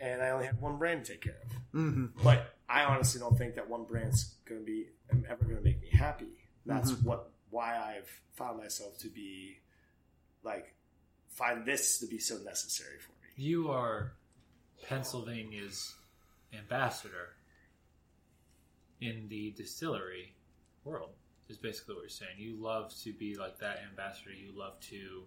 [0.00, 1.80] and I only had one brand to take care of?
[1.80, 2.06] Mm-hmm.
[2.24, 4.86] But I honestly don't think that one brand's going to be
[5.28, 6.26] ever going to make me happy.
[6.66, 9.58] That's what why I've found myself to be
[10.42, 10.74] like
[11.28, 13.28] find this to be so necessary for me.
[13.36, 14.12] You are
[14.88, 15.94] Pennsylvania's
[16.56, 17.30] ambassador
[19.00, 20.34] in the distillery
[20.84, 21.10] world.
[21.48, 22.36] Is basically what you're saying.
[22.38, 24.30] You love to be like that ambassador.
[24.30, 25.24] You love to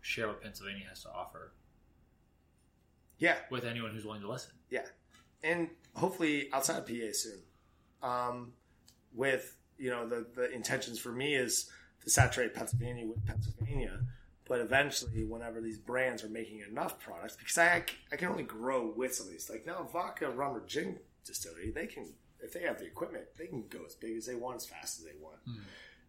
[0.00, 1.52] share what Pennsylvania has to offer
[3.18, 4.52] Yeah, with anyone who's willing to listen.
[4.70, 4.84] yeah,
[5.42, 7.40] and hopefully outside of PA soon.
[8.00, 8.52] Um,
[9.12, 11.70] with you know the the intentions for me is
[12.04, 14.00] to saturate Pennsylvania with Pennsylvania,
[14.46, 18.92] but eventually, whenever these brands are making enough products, because I I can only grow
[18.94, 19.48] with some of these.
[19.48, 23.46] Like now, vodka, rum, or gin distillery, they can if they have the equipment, they
[23.46, 25.38] can go as big as they want, as fast as they want.
[25.46, 25.62] Hmm.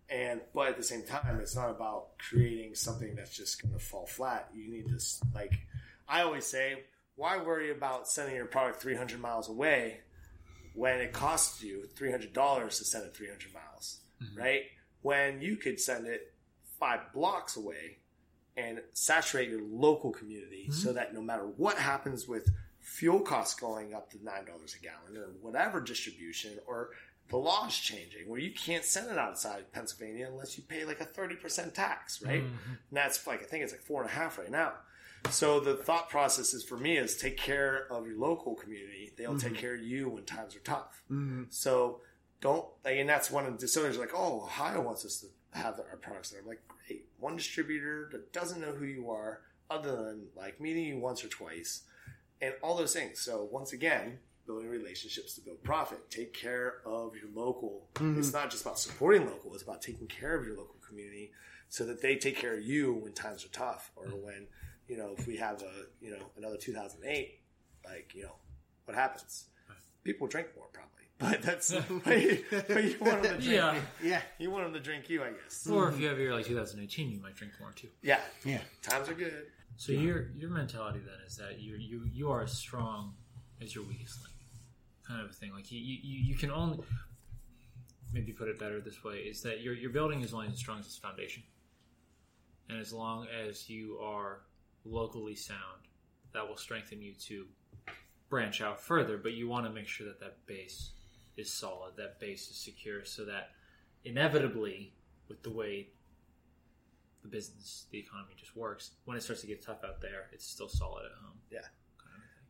[0.10, 3.80] And but at the same time, it's not about creating something that's just going to
[3.80, 4.50] fall flat.
[4.54, 5.54] You need to like
[6.08, 6.84] I always say,
[7.16, 10.02] why worry about sending your product 300 miles away
[10.74, 14.40] when it costs you $300 to send it 300 miles, mm-hmm.
[14.40, 14.64] right?
[15.02, 16.34] When you could send it
[16.80, 17.98] five blocks away
[18.58, 20.74] and saturate your local community mm-hmm.
[20.74, 25.18] so that no matter what happens with fuel costs going up to $9 a gallon
[25.18, 26.90] or whatever distribution or
[27.30, 31.06] the law's changing where you can't send it outside Pennsylvania unless you pay like a
[31.06, 32.44] 30% tax, right?
[32.44, 32.72] Mm-hmm.
[32.72, 34.74] And that's like, I think it's like four and a half right now.
[35.30, 39.14] So the thought process is for me is take care of your local community.
[39.18, 39.62] They'll take mm-hmm.
[39.62, 41.02] care of you when times are tough.
[41.12, 41.44] Mm-hmm.
[41.50, 42.02] So
[42.42, 45.80] don't, like, and that's one of the distilleries like, oh, Ohio wants us to have
[45.80, 46.42] our products there.
[46.42, 47.06] I'm like, great.
[47.20, 51.30] One distributor that doesn't know who you are other than like meeting you once or
[51.30, 51.84] twice
[52.42, 53.20] and all those things.
[53.20, 56.10] So once again, building relationships to build profit.
[56.10, 57.88] Take care of your local.
[57.96, 58.20] Mm-hmm.
[58.20, 61.32] It's not just about supporting local; it's about taking care of your local community
[61.70, 64.48] so that they take care of you when times are tough, or when
[64.88, 67.40] you know if we have a you know another 2008,
[67.86, 68.36] like you know
[68.86, 69.46] what happens.
[70.04, 73.46] People drink more probably, but that's but you, but you want them to drink.
[73.46, 73.80] Yeah.
[74.04, 74.22] Yeah.
[74.38, 75.66] You want them to drink you, I guess.
[75.68, 77.88] Or if you have a year like 2018, you might drink more too.
[78.02, 78.60] Yeah, Yeah.
[78.82, 79.46] times are good.
[79.78, 83.14] So your your mentality then is that you you you are as strong
[83.62, 84.36] as your weakest link,
[85.08, 85.52] kind of a thing.
[85.54, 86.80] Like you you, you can only
[88.12, 90.80] maybe put it better this way is that your your building is only as strong
[90.80, 91.42] as its foundation,
[92.70, 94.42] and as long as you are
[94.86, 95.88] locally sound,
[96.34, 97.46] that will strengthen you to
[98.30, 99.18] branch out further.
[99.18, 100.92] But you want to make sure that that base
[101.38, 103.52] is solid, that base is secure, so that
[104.04, 104.94] inevitably,
[105.28, 105.90] with the way
[107.22, 108.92] the business, the economy just works.
[109.06, 111.38] When it starts to get tough out there, it's still solid at home.
[111.52, 111.60] Yeah.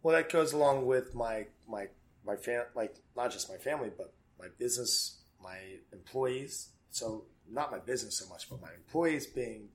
[0.02, 1.88] Well, that goes along with my my
[2.26, 5.58] my fam like not just my family, but my business, my
[5.94, 6.70] employees.
[6.90, 9.70] So not my business so much, but my employees being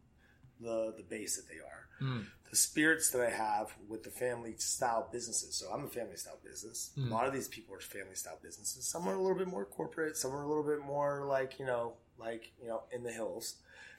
[0.60, 1.87] the the base that they are.
[2.00, 2.26] Mm.
[2.50, 5.54] The spirits that I have with the family style businesses.
[5.54, 6.92] So I'm a family style business.
[6.96, 7.10] A mm.
[7.10, 8.88] lot of these people are family style businesses.
[8.88, 10.16] Some are a little bit more corporate.
[10.16, 13.56] Some are a little bit more like you know, like you know, in the hills,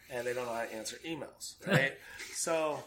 [0.10, 1.94] and they don't know how to answer emails, right?
[2.34, 2.84] so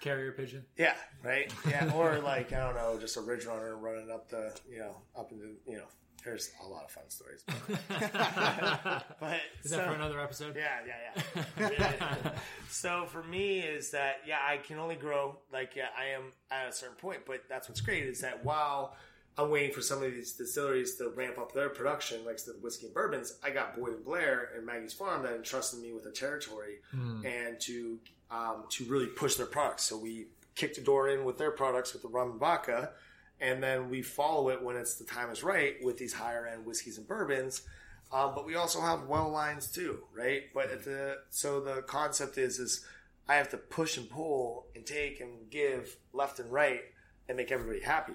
[0.00, 0.64] Carrier pigeon.
[0.76, 1.52] yeah, right.
[1.68, 4.96] Yeah, or like I don't know, just a ridge runner running up the, you know,
[5.16, 5.86] up into, you know.
[6.26, 7.44] There's a lot of fun stories.
[7.46, 10.56] but Is that for another episode?
[10.56, 11.22] yeah, yeah,
[11.56, 11.70] yeah.
[11.70, 12.30] Yeah.
[12.68, 16.68] so for me is that yeah, I can only grow like yeah, I am at
[16.68, 18.96] a certain point, but that's what's great is that while
[19.38, 22.86] I'm waiting for some of these distilleries to ramp up their production, like the whiskey
[22.86, 26.10] and bourbons, I got Boyd and Blair and Maggie's Farm that entrusted me with a
[26.10, 28.00] territory and to
[28.32, 29.84] um, to really push their products.
[29.84, 32.90] So we kick the door in with their products with the rum and vodka,
[33.40, 36.64] and then we follow it when it's the time is right with these higher end
[36.64, 37.62] whiskeys and bourbons.
[38.12, 40.42] Um, but we also have well lines too, right?
[40.54, 42.84] But at the so the concept is is
[43.28, 46.82] I have to push and pull and take and give left and right
[47.28, 48.14] and make everybody happy,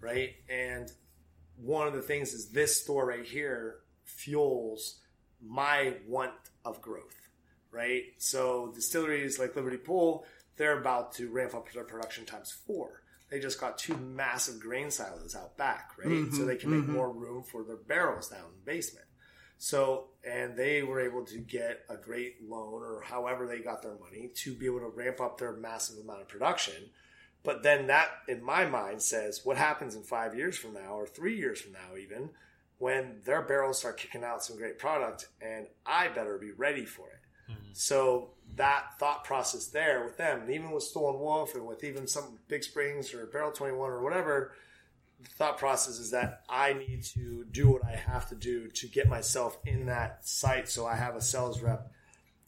[0.00, 0.30] right?
[0.48, 0.90] And
[1.56, 5.00] one of the things is this store right here fuels
[5.44, 6.32] my want
[6.64, 7.28] of growth,
[7.72, 8.04] right?
[8.18, 10.24] So distilleries like Liberty Pole,
[10.56, 13.02] they're about to ramp up their production times four.
[13.34, 16.06] They just got two massive grain silos out back, right?
[16.06, 16.92] Mm-hmm, so they can make mm-hmm.
[16.92, 19.06] more room for their barrels down in the basement.
[19.58, 23.98] So, and they were able to get a great loan or however they got their
[23.98, 26.90] money to be able to ramp up their massive amount of production.
[27.42, 31.08] But then that, in my mind, says what happens in five years from now or
[31.08, 32.30] three years from now, even
[32.78, 37.08] when their barrels start kicking out some great product, and I better be ready for
[37.08, 37.50] it.
[37.50, 37.72] Mm-hmm.
[37.72, 42.06] So that thought process there with them, and even with Stolen Wolf and with even
[42.06, 44.52] some Big Springs or Barrel 21 or whatever,
[45.22, 48.86] the thought process is that I need to do what I have to do to
[48.86, 51.90] get myself in that site so I have a sales rep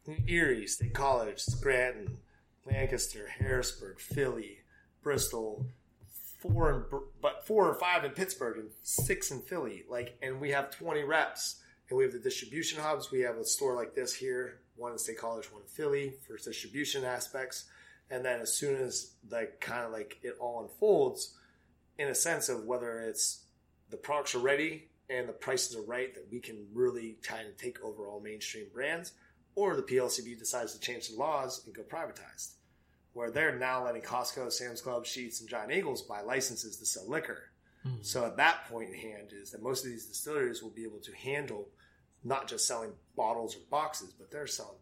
[0.06, 2.18] in Erie, State College, Scranton,
[2.64, 4.58] Lancaster, Harrisburg, Philly,
[5.02, 5.66] Bristol,
[6.40, 9.84] four Br- but four or five in Pittsburgh and six in Philly.
[9.88, 11.56] Like, and we have 20 reps
[11.88, 13.10] and we have the distribution hubs.
[13.10, 16.36] We have a store like this here, one in State College, one in Philly for
[16.36, 17.64] distribution aspects.
[18.10, 21.34] And then as soon as like kind of like it all unfolds,
[21.98, 23.44] in a sense of whether it's
[23.90, 27.56] the products are ready and the prices are right that we can really kind of
[27.56, 29.12] take over all mainstream brands,
[29.54, 32.54] or the PLCB decides to change the laws and go privatized,
[33.12, 37.08] where they're now letting Costco, Sam's Club, Sheetz, and Giant Eagles buy licenses to sell
[37.08, 37.50] liquor.
[37.82, 37.94] Hmm.
[38.02, 40.98] So at that point in hand is that most of these distilleries will be able
[40.98, 41.68] to handle
[42.26, 44.78] not just selling bottles or boxes, but they're selling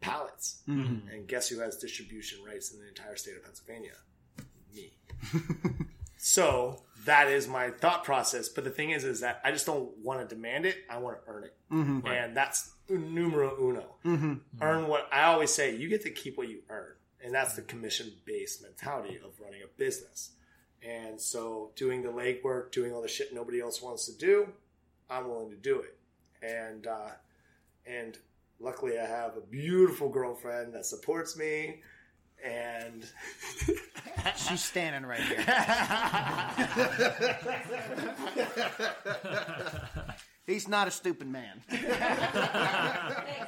[0.00, 0.62] pallets.
[0.68, 1.08] Mm-hmm.
[1.08, 3.92] And guess who has distribution rights in the entire state of Pennsylvania?
[4.74, 4.92] Me.
[6.16, 8.48] so that is my thought process.
[8.48, 10.76] But the thing is, is that I just don't want to demand it.
[10.90, 11.56] I want to earn it.
[11.72, 12.06] Mm-hmm.
[12.06, 13.96] And that's numero uno.
[14.04, 14.34] Mm-hmm.
[14.60, 16.92] Earn what I always say, you get to keep what you earn.
[17.24, 20.32] And that's the commission based mentality of running a business.
[20.82, 24.48] And so doing the legwork, doing all the shit nobody else wants to do,
[25.08, 25.96] I'm willing to do it.
[26.44, 27.10] And, uh,
[27.86, 28.18] and
[28.60, 31.80] luckily I have a beautiful girlfriend that supports me
[32.44, 33.04] and
[34.36, 35.44] She's standing right here.
[40.46, 41.62] He's not a stupid man.
[41.68, 41.86] Thanks,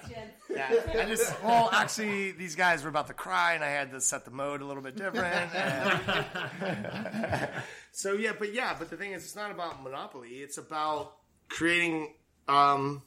[0.08, 0.30] Jen.
[0.48, 4.00] Yeah, I just well, actually, these guys were about to cry, and I had to
[4.00, 5.50] set the mode a little bit different.
[7.92, 10.36] so yeah, but yeah, but the thing is, it's not about monopoly.
[10.36, 11.16] It's about
[11.50, 12.14] creating
[12.48, 13.02] um,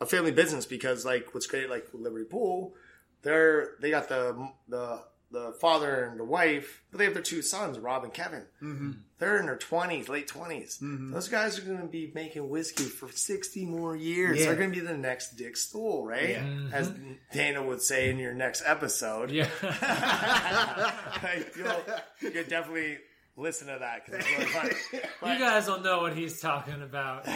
[0.00, 2.74] a family business because, like, what's great, like Liberty Pole,
[3.22, 7.42] they're they got the the the father and the wife, but they have their two
[7.42, 8.44] sons, Rob and Kevin.
[8.62, 8.92] Mm-hmm.
[9.18, 10.78] They're in their twenties, late 20s
[11.12, 14.38] Those guys are going to be making whiskey for sixty more years.
[14.38, 14.46] Yeah.
[14.46, 16.40] They're going to be the next Dick Stoll, right?
[16.72, 16.92] As
[17.32, 19.30] Dana would say in your next episode.
[19.30, 19.48] Yeah.
[21.56, 21.82] You'll,
[22.20, 22.98] you could definitely
[23.36, 25.32] listen to that because it's really funny.
[25.34, 27.26] you guys will know what he's talking about.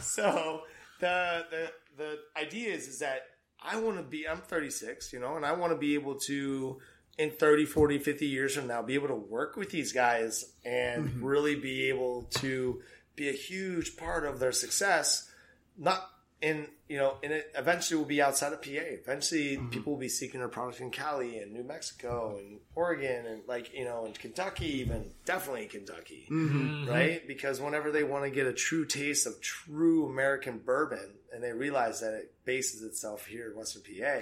[0.02, 0.62] so
[1.00, 3.22] the the the idea is is that
[3.62, 6.78] I want to be I'm 36, you know, and I want to be able to
[7.18, 11.06] in 30, 40, 50 years from now be able to work with these guys and
[11.06, 11.24] mm-hmm.
[11.24, 12.80] really be able to
[13.14, 15.30] be a huge part of their success.
[15.76, 16.08] Not
[16.42, 19.68] in you know and it eventually will be outside of PA eventually mm-hmm.
[19.68, 23.74] people will be seeking their product in Cali and New Mexico and Oregon and like
[23.74, 26.58] you know in Kentucky even definitely Kentucky mm-hmm.
[26.58, 26.90] Mm-hmm.
[26.90, 27.26] right?
[27.26, 31.52] Because whenever they want to get a true taste of true American bourbon and they
[31.52, 34.20] realize that it bases itself here in Western PA,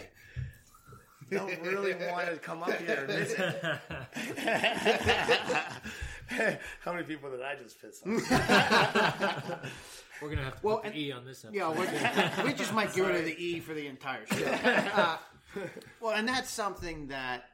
[1.31, 3.63] they don't really want to come up here and visit.
[6.85, 9.59] How many people did I just piss off?
[10.23, 11.57] We're gonna have to Well, put and- the E on this episode.
[11.57, 14.45] Yeah, we're, just might get rid of the E for the entire show.
[14.47, 15.17] Uh,
[16.01, 17.45] well, and that's something that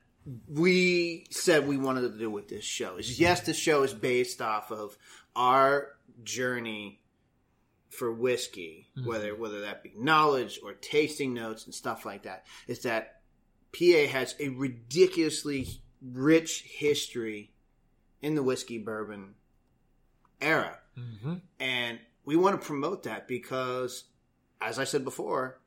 [0.49, 2.97] we said we wanted to do with this show.
[2.97, 4.97] Is yes, the show is based off of
[5.37, 5.89] our
[6.23, 7.01] journey
[7.91, 12.45] for whiskey, whether whether that be knowledge or tasting notes and stuff like that.
[12.67, 13.21] Is that
[13.79, 15.69] PA has a ridiculously
[16.03, 17.53] rich history
[18.23, 19.35] in the whiskey bourbon
[20.41, 20.79] era.
[21.61, 24.05] And we want to promote that because,
[24.61, 25.61] as I said before,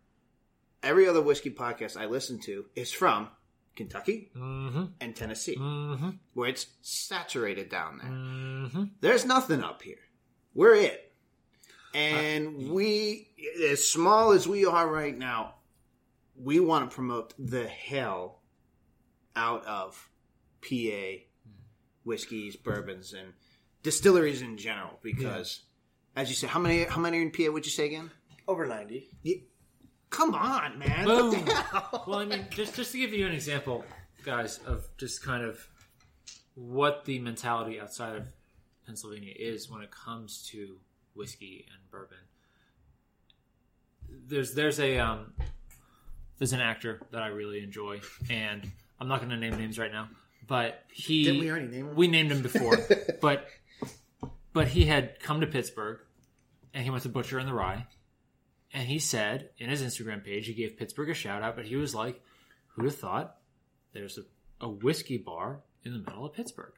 [0.83, 3.29] every other whiskey podcast I listen to is from
[3.75, 4.85] Kentucky mm-hmm.
[4.99, 6.09] and Tennessee, mm-hmm.
[6.33, 8.11] where it's saturated down there.
[8.11, 8.83] Mm-hmm.
[9.01, 9.99] There's nothing up here.
[10.53, 11.13] We're it.
[11.93, 13.29] Uh, and we,
[13.69, 15.55] as small as we are right now,
[16.35, 18.41] we want to promote the hell
[19.35, 20.09] out of
[20.61, 21.23] PA mm.
[22.03, 23.33] whiskeys, bourbons, and
[23.83, 24.99] distilleries in general.
[25.01, 25.61] Because,
[26.17, 27.51] as you said, how many how many are in PA?
[27.51, 28.09] Would you say again?
[28.47, 29.07] Over 90.
[30.09, 31.05] Come on, man!
[31.05, 31.31] Boom.
[31.31, 32.03] What the hell?
[32.07, 33.85] Well, I mean, just just to give you an example,
[34.23, 35.65] guys, of just kind of
[36.55, 38.27] what the mentality outside of
[38.85, 40.77] Pennsylvania is when it comes to
[41.13, 42.17] whiskey and bourbon.
[44.09, 45.33] There's there's a um,
[46.39, 47.99] there's an actor that I really enjoy,
[48.29, 48.65] and
[48.99, 50.07] I'm not going to name names right now,
[50.47, 51.95] but he Didn't we already name him?
[51.95, 52.77] we named him before,
[53.21, 53.45] but
[54.53, 55.99] but he had come to Pittsburgh,
[56.77, 57.87] and he went to Butcher and the Rye,
[58.71, 61.75] and he said in his Instagram page, he gave Pittsburgh a shout out, but he
[61.75, 62.21] was like,
[62.67, 63.37] who'd have thought
[63.93, 64.21] there's a,
[64.63, 66.73] a whiskey bar in the middle of Pittsburgh?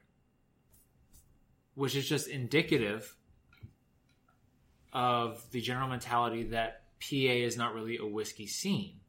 [1.76, 3.14] Which is just indicative
[4.94, 9.02] of the general mentality that PA is not really a whiskey scene.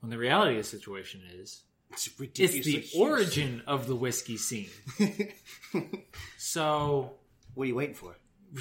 [0.00, 2.08] When the reality of the situation is, It's
[2.56, 4.70] it's the origin of the whiskey scene.
[6.38, 7.12] so
[7.54, 8.16] What are you waiting for?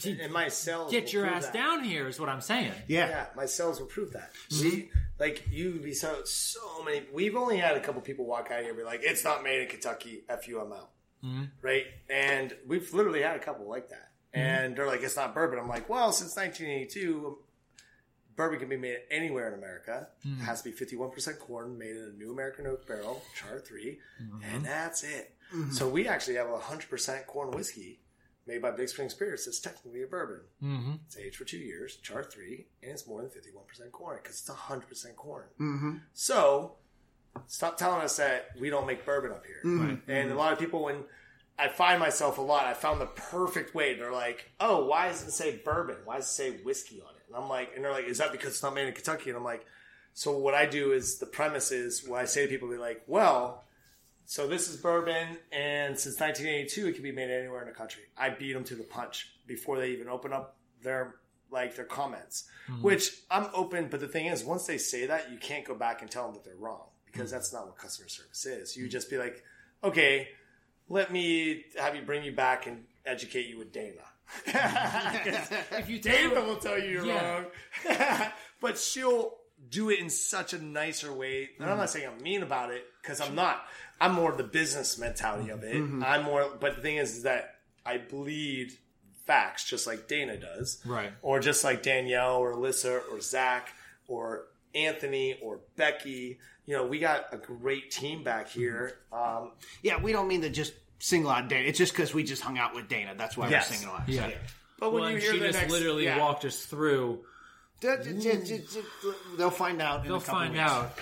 [0.05, 1.53] And my cells get your ass that.
[1.53, 2.71] down here is what I'm saying.
[2.87, 4.31] Yeah, Yeah, my cells will prove that.
[4.49, 4.69] Mm-hmm.
[4.69, 4.89] See,
[5.19, 7.03] like you would be so so many.
[7.13, 9.61] We've only had a couple people walk out here and be like, "It's not made
[9.61, 10.91] in Kentucky." F you, I'm out.
[11.61, 14.39] Right, and we've literally had a couple like that, mm-hmm.
[14.39, 17.37] and they're like, "It's not bourbon." I'm like, "Well, since 1982."
[18.33, 20.07] Bourbon can be made anywhere in America.
[20.25, 20.41] Mm-hmm.
[20.41, 23.99] It has to be 51% corn, made in a new American oak barrel, char 3,
[24.41, 25.35] and that's it.
[25.73, 27.99] So we actually have 100% corn whiskey
[28.47, 30.41] made by Big Spring Spirits that's technically a bourbon.
[30.63, 30.93] Mm-hmm.
[31.05, 34.49] It's aged for two years, char three, and it's more than 51% corn because it's
[34.49, 35.45] 100% corn.
[35.59, 35.97] Mm-hmm.
[36.13, 36.75] So
[37.47, 39.99] stop telling us that we don't make bourbon up here.
[40.07, 41.03] And a lot of people, when
[41.57, 43.93] I find myself a lot, I found the perfect way.
[43.95, 45.97] They're like, oh, why does it say bourbon?
[46.05, 47.23] Why does it say whiskey on it?
[47.27, 49.29] And I'm like, and they're like, is that because it's not made in Kentucky?
[49.29, 49.65] And I'm like,
[50.13, 53.03] so what I do is the premise is when I say to people, they're like,
[53.07, 53.63] well,
[54.31, 58.03] so this is bourbon, and since 1982, it can be made anywhere in the country.
[58.17, 61.15] I beat them to the punch before they even open up their
[61.51, 62.45] like their comments.
[62.67, 62.81] Hmm.
[62.81, 66.01] Which I'm open, but the thing is, once they say that, you can't go back
[66.01, 67.35] and tell them that they're wrong because hmm.
[67.35, 68.77] that's not what customer service is.
[68.77, 68.89] You hmm.
[68.91, 69.43] just be like,
[69.83, 70.29] okay,
[70.87, 73.95] let me have you bring you back and educate you with Dana.
[75.73, 77.43] If you Dana will tell you you're Yeah.
[77.83, 79.33] wrong, but she'll
[79.69, 81.49] do it in such a nicer way.
[81.59, 83.65] And I'm not saying I'm mean about it because I'm not.
[84.01, 85.75] I'm more of the business mentality of it.
[85.75, 88.71] I'm more, but the thing is, is that I bleed
[89.25, 91.11] facts, just like Dana does, Right.
[91.21, 93.69] Or just like Danielle or Alyssa or Zach
[94.07, 94.45] or
[94.75, 96.39] Anthony or Becky.
[96.65, 98.97] You know, we got a great team back here.
[99.13, 99.51] Um,
[99.83, 101.67] Yeah, we don't mean to just single out Dana.
[101.67, 103.13] It's just because we just hung out with Dana.
[103.17, 103.69] That's why Yes.
[103.69, 104.09] we're singing a lot.
[104.09, 104.31] Yeah.
[104.79, 106.19] but when Well, you and hear she the just next, literally yeah.
[106.19, 107.23] walked us through.
[109.37, 110.01] They'll find out.
[110.01, 110.63] in They'll a couple find weeks.
[110.63, 110.97] out.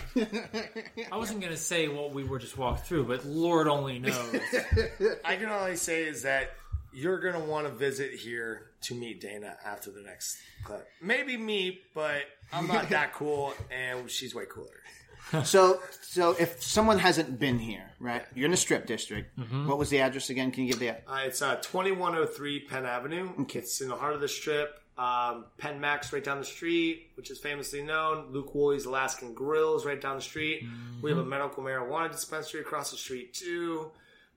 [1.11, 4.36] I wasn't gonna say what we were just walked through, but Lord only knows.
[5.25, 6.51] I can only say is that
[6.91, 10.88] you're going to want to visit here to meet Dana after the next clip.
[11.01, 15.45] Maybe me, but I'm not that cool, and she's way cooler.
[15.45, 18.25] So, so if someone hasn't been here, right?
[18.34, 19.38] You're in the Strip District.
[19.38, 19.67] Mm-hmm.
[19.67, 20.49] What was the address again?
[20.49, 20.89] Can you give the?
[21.07, 23.34] Uh, it's uh, 2103 Penn Avenue.
[23.59, 24.82] It's in the heart of the strip.
[24.99, 28.33] Um, Penn Mac's right down the street, which is famously known.
[28.33, 30.65] Luke Wholey's Alaskan Grills right down the street.
[31.01, 33.91] We have a medical marijuana dispensary across the street too.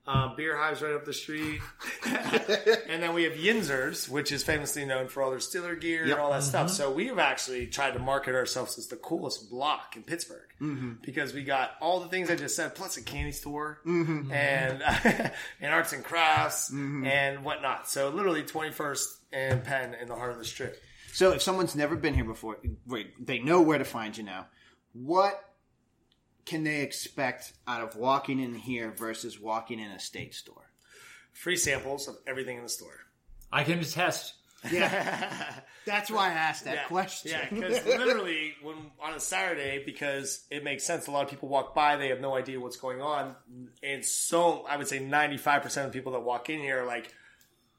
[0.05, 1.61] Uh, Beer Hives right up the street.
[2.05, 6.16] and then we have Yinzers, which is famously known for all their Stiller gear Yep.
[6.16, 6.66] and all that stuff.
[6.66, 6.74] Mm-hmm.
[6.74, 10.92] So we've actually tried to market ourselves as the coolest block in Pittsburgh mm-hmm.
[11.03, 14.32] because we got all the things I just said, plus a candy store mm-hmm.
[14.32, 14.82] and
[15.61, 17.88] and arts and crafts and whatnot.
[17.88, 20.82] So literally 21st and Penn in the heart of the strip.
[21.12, 24.46] So, if someone's never been here before, wait, they know where to find you now.
[24.94, 25.38] What
[26.45, 30.70] can they expect out of walking in here versus walking in a state store?
[31.32, 33.07] Free samples of everything in the store.
[33.51, 34.34] I can attest.
[34.70, 37.32] Yeah, that's why I asked that question.
[37.32, 41.09] Yeah, because literally, when on a Saturday, because it makes sense.
[41.09, 43.34] A lot of people walk by, they have no idea what's going on,
[43.82, 46.86] and so I would say ninety five percent of people that walk in here are
[46.86, 47.12] like,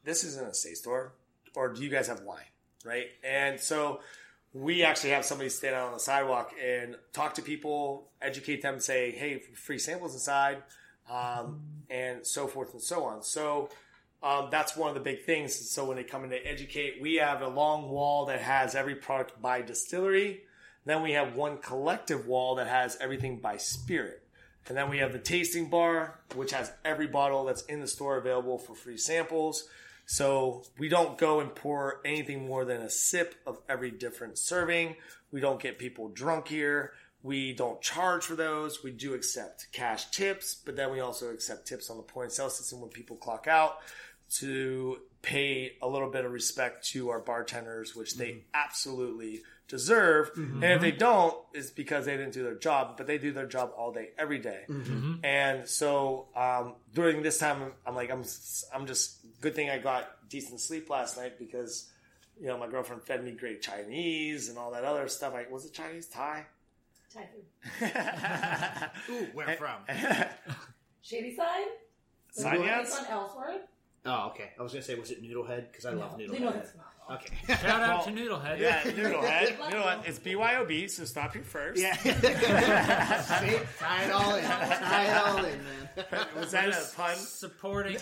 [0.04, 1.14] "This isn't a state store,"
[1.54, 2.44] or "Do you guys have wine?"
[2.84, 3.06] Right?
[3.22, 4.00] And so
[4.54, 8.80] we actually have somebody stand out on the sidewalk and talk to people, educate them,
[8.80, 10.62] say, "Hey, free samples inside,"
[11.10, 13.22] um, and so forth and so on.
[13.22, 13.68] So
[14.22, 15.70] um, that's one of the big things.
[15.70, 18.94] So when they come in to educate, we have a long wall that has every
[18.94, 20.42] product by distillery.
[20.86, 24.22] Then we have one collective wall that has everything by spirit.
[24.66, 28.16] And then we have the tasting bar, which has every bottle that's in the store
[28.16, 29.68] available for free samples.
[30.06, 34.96] So we don't go and pour anything more than a sip of every different serving.
[35.30, 36.92] We don't get people drunk here.
[37.22, 38.84] We don't charge for those.
[38.84, 42.32] We do accept cash tips, but then we also accept tips on the point of
[42.32, 43.78] sale system when people clock out
[44.36, 48.40] to pay a little bit of respect to our bartenders, which they mm-hmm.
[48.52, 50.30] absolutely deserve.
[50.36, 53.46] And if they don't, it's because they didn't do their job, but they do their
[53.46, 54.64] job all day, every day.
[55.24, 58.24] And so um, during this time, I'm like, I'm,
[58.74, 61.90] I'm just good thing I got decent sleep last night because
[62.40, 65.34] you know my girlfriend fed me great Chinese and all that other stuff.
[65.34, 66.46] I was it Chinese Thai?
[67.12, 67.90] Thai food.
[69.14, 69.76] Ooh, where from?
[71.02, 71.66] Shady Side?
[72.36, 72.80] Sanyas?
[72.82, 73.60] It's on Ellsworth.
[74.06, 74.50] Oh, okay.
[74.58, 75.70] I was gonna say, was it Noodlehead?
[75.70, 76.68] Because I love No, Noodlehead.
[77.08, 77.20] It's not.
[77.20, 77.34] Okay.
[77.68, 78.58] Shout out to Noodlehead.
[78.58, 79.56] Yeah, Noodlehead.
[79.58, 80.06] Noodlehead.
[80.08, 81.80] It's BYOB, so stop here first.
[81.80, 81.96] Yeah.
[82.02, 82.12] See,
[83.78, 84.44] tie it all in.
[84.44, 86.26] Tie it all in, man.
[86.38, 87.16] Was that a pun?
[87.16, 87.96] Supporting.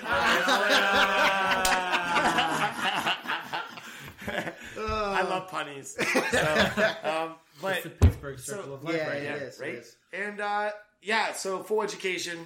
[4.24, 5.86] I love punnies.
[6.30, 9.46] So, um, but It's the Pittsburgh Circle So- of Life Yeah, right Yeah, here.
[9.48, 9.74] is, it right?
[9.74, 9.96] is.
[10.12, 10.70] And uh,
[11.02, 12.38] yeah, so full education.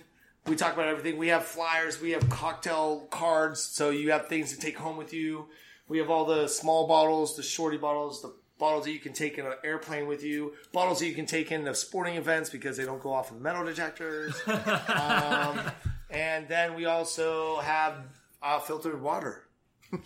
[0.46, 1.18] We talk about everything.
[1.18, 2.00] We have flyers.
[2.00, 5.46] We have cocktail cards, so you have things to take home with you.
[5.88, 9.38] We have all the small bottles, the shorty bottles, the bottles that you can take
[9.38, 12.76] in an airplane with you, bottles that you can take in the sporting events because
[12.76, 14.34] they don't go off in metal detectors.
[14.46, 15.60] um,
[16.10, 17.94] and then we also have
[18.42, 19.42] uh, filtered water.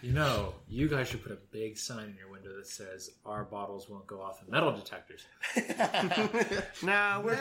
[0.00, 3.44] You know, you guys should put a big sign in your window that says our
[3.44, 5.26] bottles won't go off in metal detectors.
[6.82, 7.36] Now we're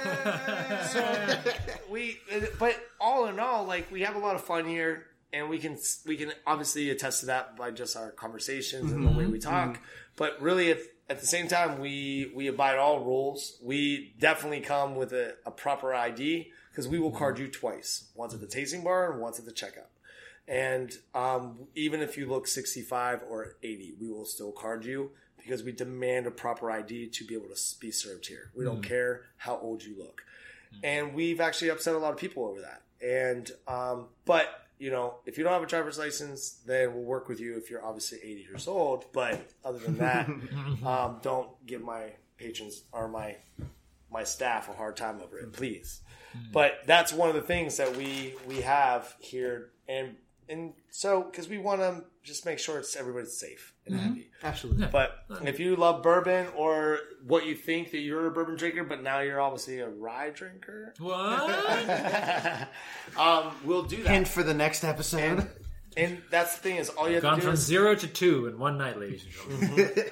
[0.87, 1.39] so
[1.89, 2.17] we,
[2.57, 5.77] but all in all, like we have a lot of fun here, and we can
[6.05, 9.19] we can obviously attest to that by just our conversations and the mm-hmm.
[9.19, 9.73] way we talk.
[9.73, 9.83] Mm-hmm.
[10.15, 13.57] But really, at, at the same time, we we abide all rules.
[13.61, 17.17] We definitely come with a, a proper ID because we will mm-hmm.
[17.17, 19.89] card you twice, once at the tasting bar and once at the checkout.
[20.47, 25.63] And um, even if you look 65 or 80, we will still card you because
[25.63, 28.51] we demand a proper ID to be able to be served here.
[28.55, 30.21] We don't care how old you look.
[30.83, 32.83] And we've actually upset a lot of people over that.
[33.01, 37.27] And, um, but, you know, if you don't have a driver's license, then we'll work
[37.27, 39.05] with you if you're obviously 80 years old.
[39.11, 40.27] But other than that,
[40.85, 43.37] um, don't give my patrons or my
[44.11, 46.01] my staff a hard time over it, please.
[46.53, 50.15] But that's one of the things that we we have here, and
[50.49, 54.29] and so because we want to just make sure it's everybody's safe and happy.
[54.43, 54.87] Absolutely.
[54.87, 59.01] But if you love bourbon or what you think that you're a bourbon drinker, but
[59.01, 62.69] now you're obviously a rye drinker, What?
[63.17, 64.13] um, we'll do that.
[64.13, 65.47] And for the next episode,
[65.95, 68.07] and that's the thing is all you have Gone to do from is zero to
[68.07, 70.05] two in one night, ladies and gentlemen.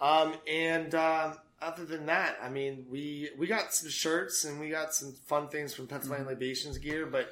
[0.00, 4.70] Um, and um, other than that, I mean, we we got some shirts and we
[4.70, 7.30] got some fun things from Pennsylvania Libations gear, but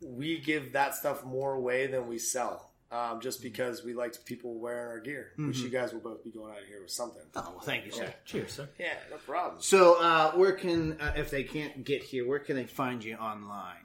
[0.00, 2.64] we give that stuff more away than we sell.
[2.90, 6.30] Um, just because we like people wearing our gear, which you guys will both be
[6.30, 7.20] going out of here with something.
[7.36, 8.14] Oh, well, thank you, sir.
[8.24, 8.68] Cheers, sir.
[8.78, 9.60] Yeah, no problem.
[9.60, 13.16] So, uh, where can uh, if they can't get here, where can they find you
[13.16, 13.84] online?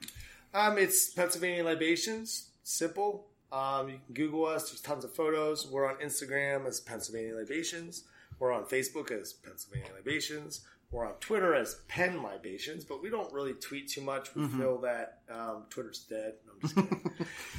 [0.54, 2.48] Um, it's Pennsylvania Libations.
[2.62, 3.26] Simple.
[3.52, 4.70] Um, you can Google us.
[4.70, 5.68] There's tons of photos.
[5.70, 8.04] We're on Instagram as Pennsylvania Libations.
[8.38, 10.64] We're on Facebook as Pennsylvania Libations.
[10.90, 14.32] We're on Twitter as Penn Libations, but we don't really tweet too much.
[14.36, 16.34] We feel that um, Twitter's dead.
[16.46, 17.12] No, I'm just kidding.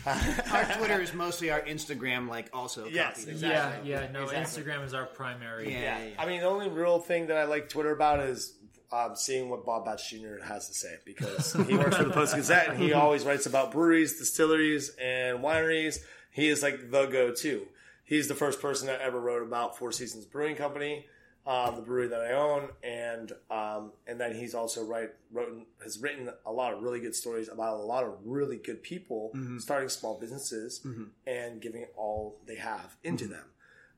[0.53, 2.85] Our Twitter is mostly our Instagram, like also.
[2.85, 3.31] Yes, copied.
[3.33, 3.89] exactly.
[3.89, 4.11] Yeah, yeah.
[4.11, 4.63] No, Exactly.
[4.63, 5.71] Instagram is our primary.
[5.73, 5.99] Yeah.
[5.99, 6.09] yeah.
[6.17, 8.53] I mean, the only real thing that I like Twitter about is
[8.93, 10.41] um, seeing what Bob Batz Jr.
[10.43, 13.71] has to say because he works for the Post Gazette and he always writes about
[13.73, 15.97] breweries, distilleries, and wineries.
[16.31, 17.65] He is like the go-to.
[18.05, 21.07] He's the first person that ever wrote about Four Seasons Brewing Company,
[21.47, 25.99] um, the brewery that I own, and um, and then he's also write wrote has
[25.99, 29.89] written a lot of really good stories about a lot of really good people starting
[29.89, 30.85] small businesses
[31.27, 33.45] and giving all they have into them.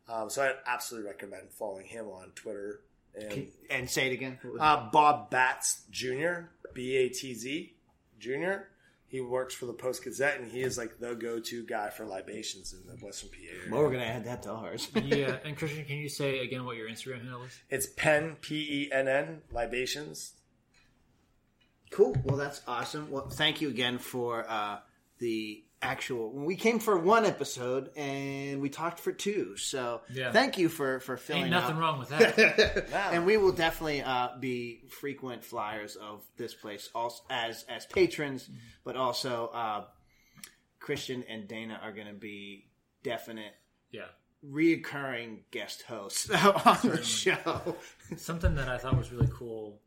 [0.09, 2.81] Um, so I absolutely recommend following him on Twitter
[3.15, 4.37] and And say it again.
[4.59, 6.49] uh, Bob Batz Jr.
[6.73, 7.73] B A T Z
[8.19, 8.53] Jr.
[9.09, 12.73] He works for the Post Gazette and he is like the go-to guy for libations
[12.73, 13.71] in the Western PA area.
[13.71, 14.89] well, we're gonna add that to ours.
[14.95, 15.37] yeah.
[15.45, 17.57] And Christian, can you say again what your Instagram handle is?
[17.69, 20.33] It's Penn P E N N libations.
[21.89, 22.17] Cool.
[22.25, 23.09] Well, that's awesome.
[23.09, 24.79] Well, thank you again for uh,
[25.19, 26.31] the actual.
[26.31, 29.55] We came for one episode and we talked for two.
[29.57, 30.31] So Yeah.
[30.31, 31.81] thank you for for filling Ain't nothing out.
[31.81, 32.87] wrong with that.
[33.13, 38.49] And we will definitely uh, be frequent flyers of this place, also as as patrons,
[38.83, 39.83] but also uh,
[40.79, 42.65] Christian and Dana are going to be
[43.03, 43.53] definite
[43.91, 44.05] yeah.
[44.45, 47.75] reoccurring guest hosts on the show.
[48.17, 49.79] Something that I thought was really cool,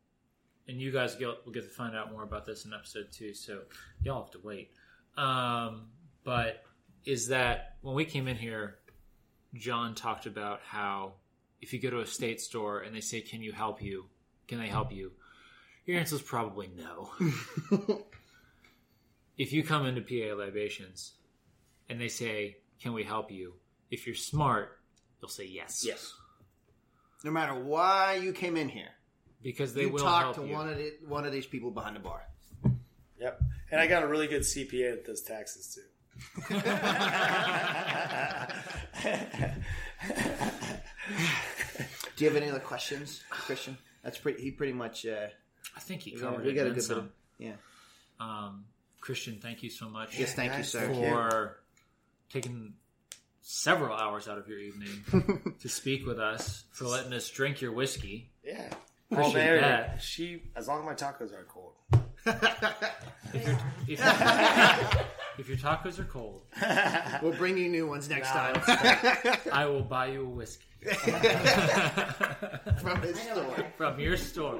[0.67, 3.61] and you guys will get to find out more about this in episode two, so
[4.03, 4.71] y'all have to wait.
[5.17, 5.87] Um,
[6.23, 6.63] but
[7.05, 8.77] is that when we came in here,
[9.53, 11.13] John talked about how
[11.61, 14.05] if you go to a state store and they say, "Can you help you?
[14.47, 15.11] Can they help you?"
[15.85, 17.11] Your answer is probably no.
[19.37, 21.13] if you come into PA Libations
[21.89, 23.55] and they say, "Can we help you?"
[23.89, 24.79] If you're smart,
[25.21, 25.83] you'll say yes.
[25.85, 26.13] Yes.
[27.23, 28.89] No matter why you came in here,
[29.43, 30.53] because they you will talk help to you.
[30.53, 32.23] one of the, one of these people behind the bar.
[33.19, 33.41] Yep.
[33.71, 35.81] And I got a really good CPA that does taxes too.
[42.15, 43.77] Do you have any other questions, Christian?
[44.03, 44.41] That's pretty.
[44.41, 45.05] He pretty much.
[45.05, 45.27] Uh,
[45.75, 46.53] I think he covered got, we it.
[46.55, 46.83] got a and good bit.
[46.83, 46.97] some.
[46.99, 47.09] Of,
[47.39, 47.53] yeah.
[48.19, 48.65] Um,
[48.99, 50.93] Christian, thank you so much Yes, thank you, sir.
[50.93, 51.57] for
[52.31, 52.73] taking
[53.41, 57.71] several hours out of your evening to speak with us, for letting us drink your
[57.71, 58.29] whiskey.
[58.43, 58.69] Yeah.
[59.11, 60.01] Appreciate Well, that.
[60.01, 61.73] she as long as my tacos are cold.
[63.33, 63.57] If, your
[63.87, 63.99] if,
[65.37, 66.41] if your tacos are cold,
[67.21, 70.65] We'll bring you new ones next Nah, time I will buy you a whiskey
[72.81, 73.65] from his store.
[73.77, 74.59] from your store.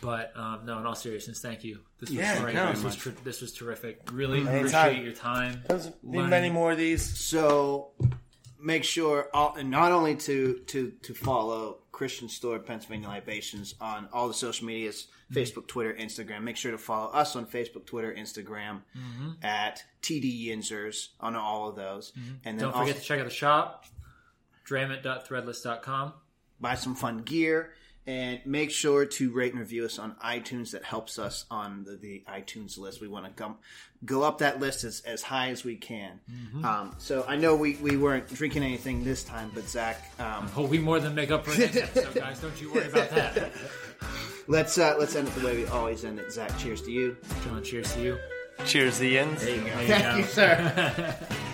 [0.00, 1.80] But um, no, in all seriousness, thank you.
[2.00, 2.54] This was Yeah, great.
[2.54, 4.00] no, this, very was tr- this was terrific.
[4.12, 4.56] Really Anytime.
[4.88, 5.62] appreciate your time.
[5.68, 7.02] There's need many more of these.
[7.18, 7.90] So
[8.60, 14.08] make sure, all, and not only to to to follow Christian Store Pennsylvania Libations on
[14.12, 16.42] all the social medias, Facebook, Twitter, Instagram.
[16.42, 19.30] Make sure to follow us on Facebook, Twitter, Instagram mm-hmm.
[19.42, 22.34] at TD Yinzers on all of those, mm-hmm.
[22.44, 23.84] and then Don't forget also to check out the shop,
[24.64, 26.12] dramit.threadless.com.
[26.60, 27.72] buy some fun gear.
[28.08, 30.70] And make sure to rate and review us on iTunes.
[30.70, 33.02] That helps us on the, the iTunes list.
[33.02, 33.56] We want to come,
[34.02, 36.18] go up that list as, as high as we can.
[36.64, 40.64] Um, so I know we, we weren't drinking anything this time, but Zach, um, Oh,
[40.64, 42.40] we more than make up for it so guys.
[42.40, 43.52] Don't you worry about that.
[44.48, 46.32] let's uh, let's end it the way we always end it.
[46.32, 47.14] Zach, cheers to you.
[47.44, 48.18] John, cheers to you.
[48.64, 49.44] Cheers, the ends.
[49.44, 49.66] There you go.
[49.66, 50.16] There you Thank go.
[50.16, 51.16] you, sir.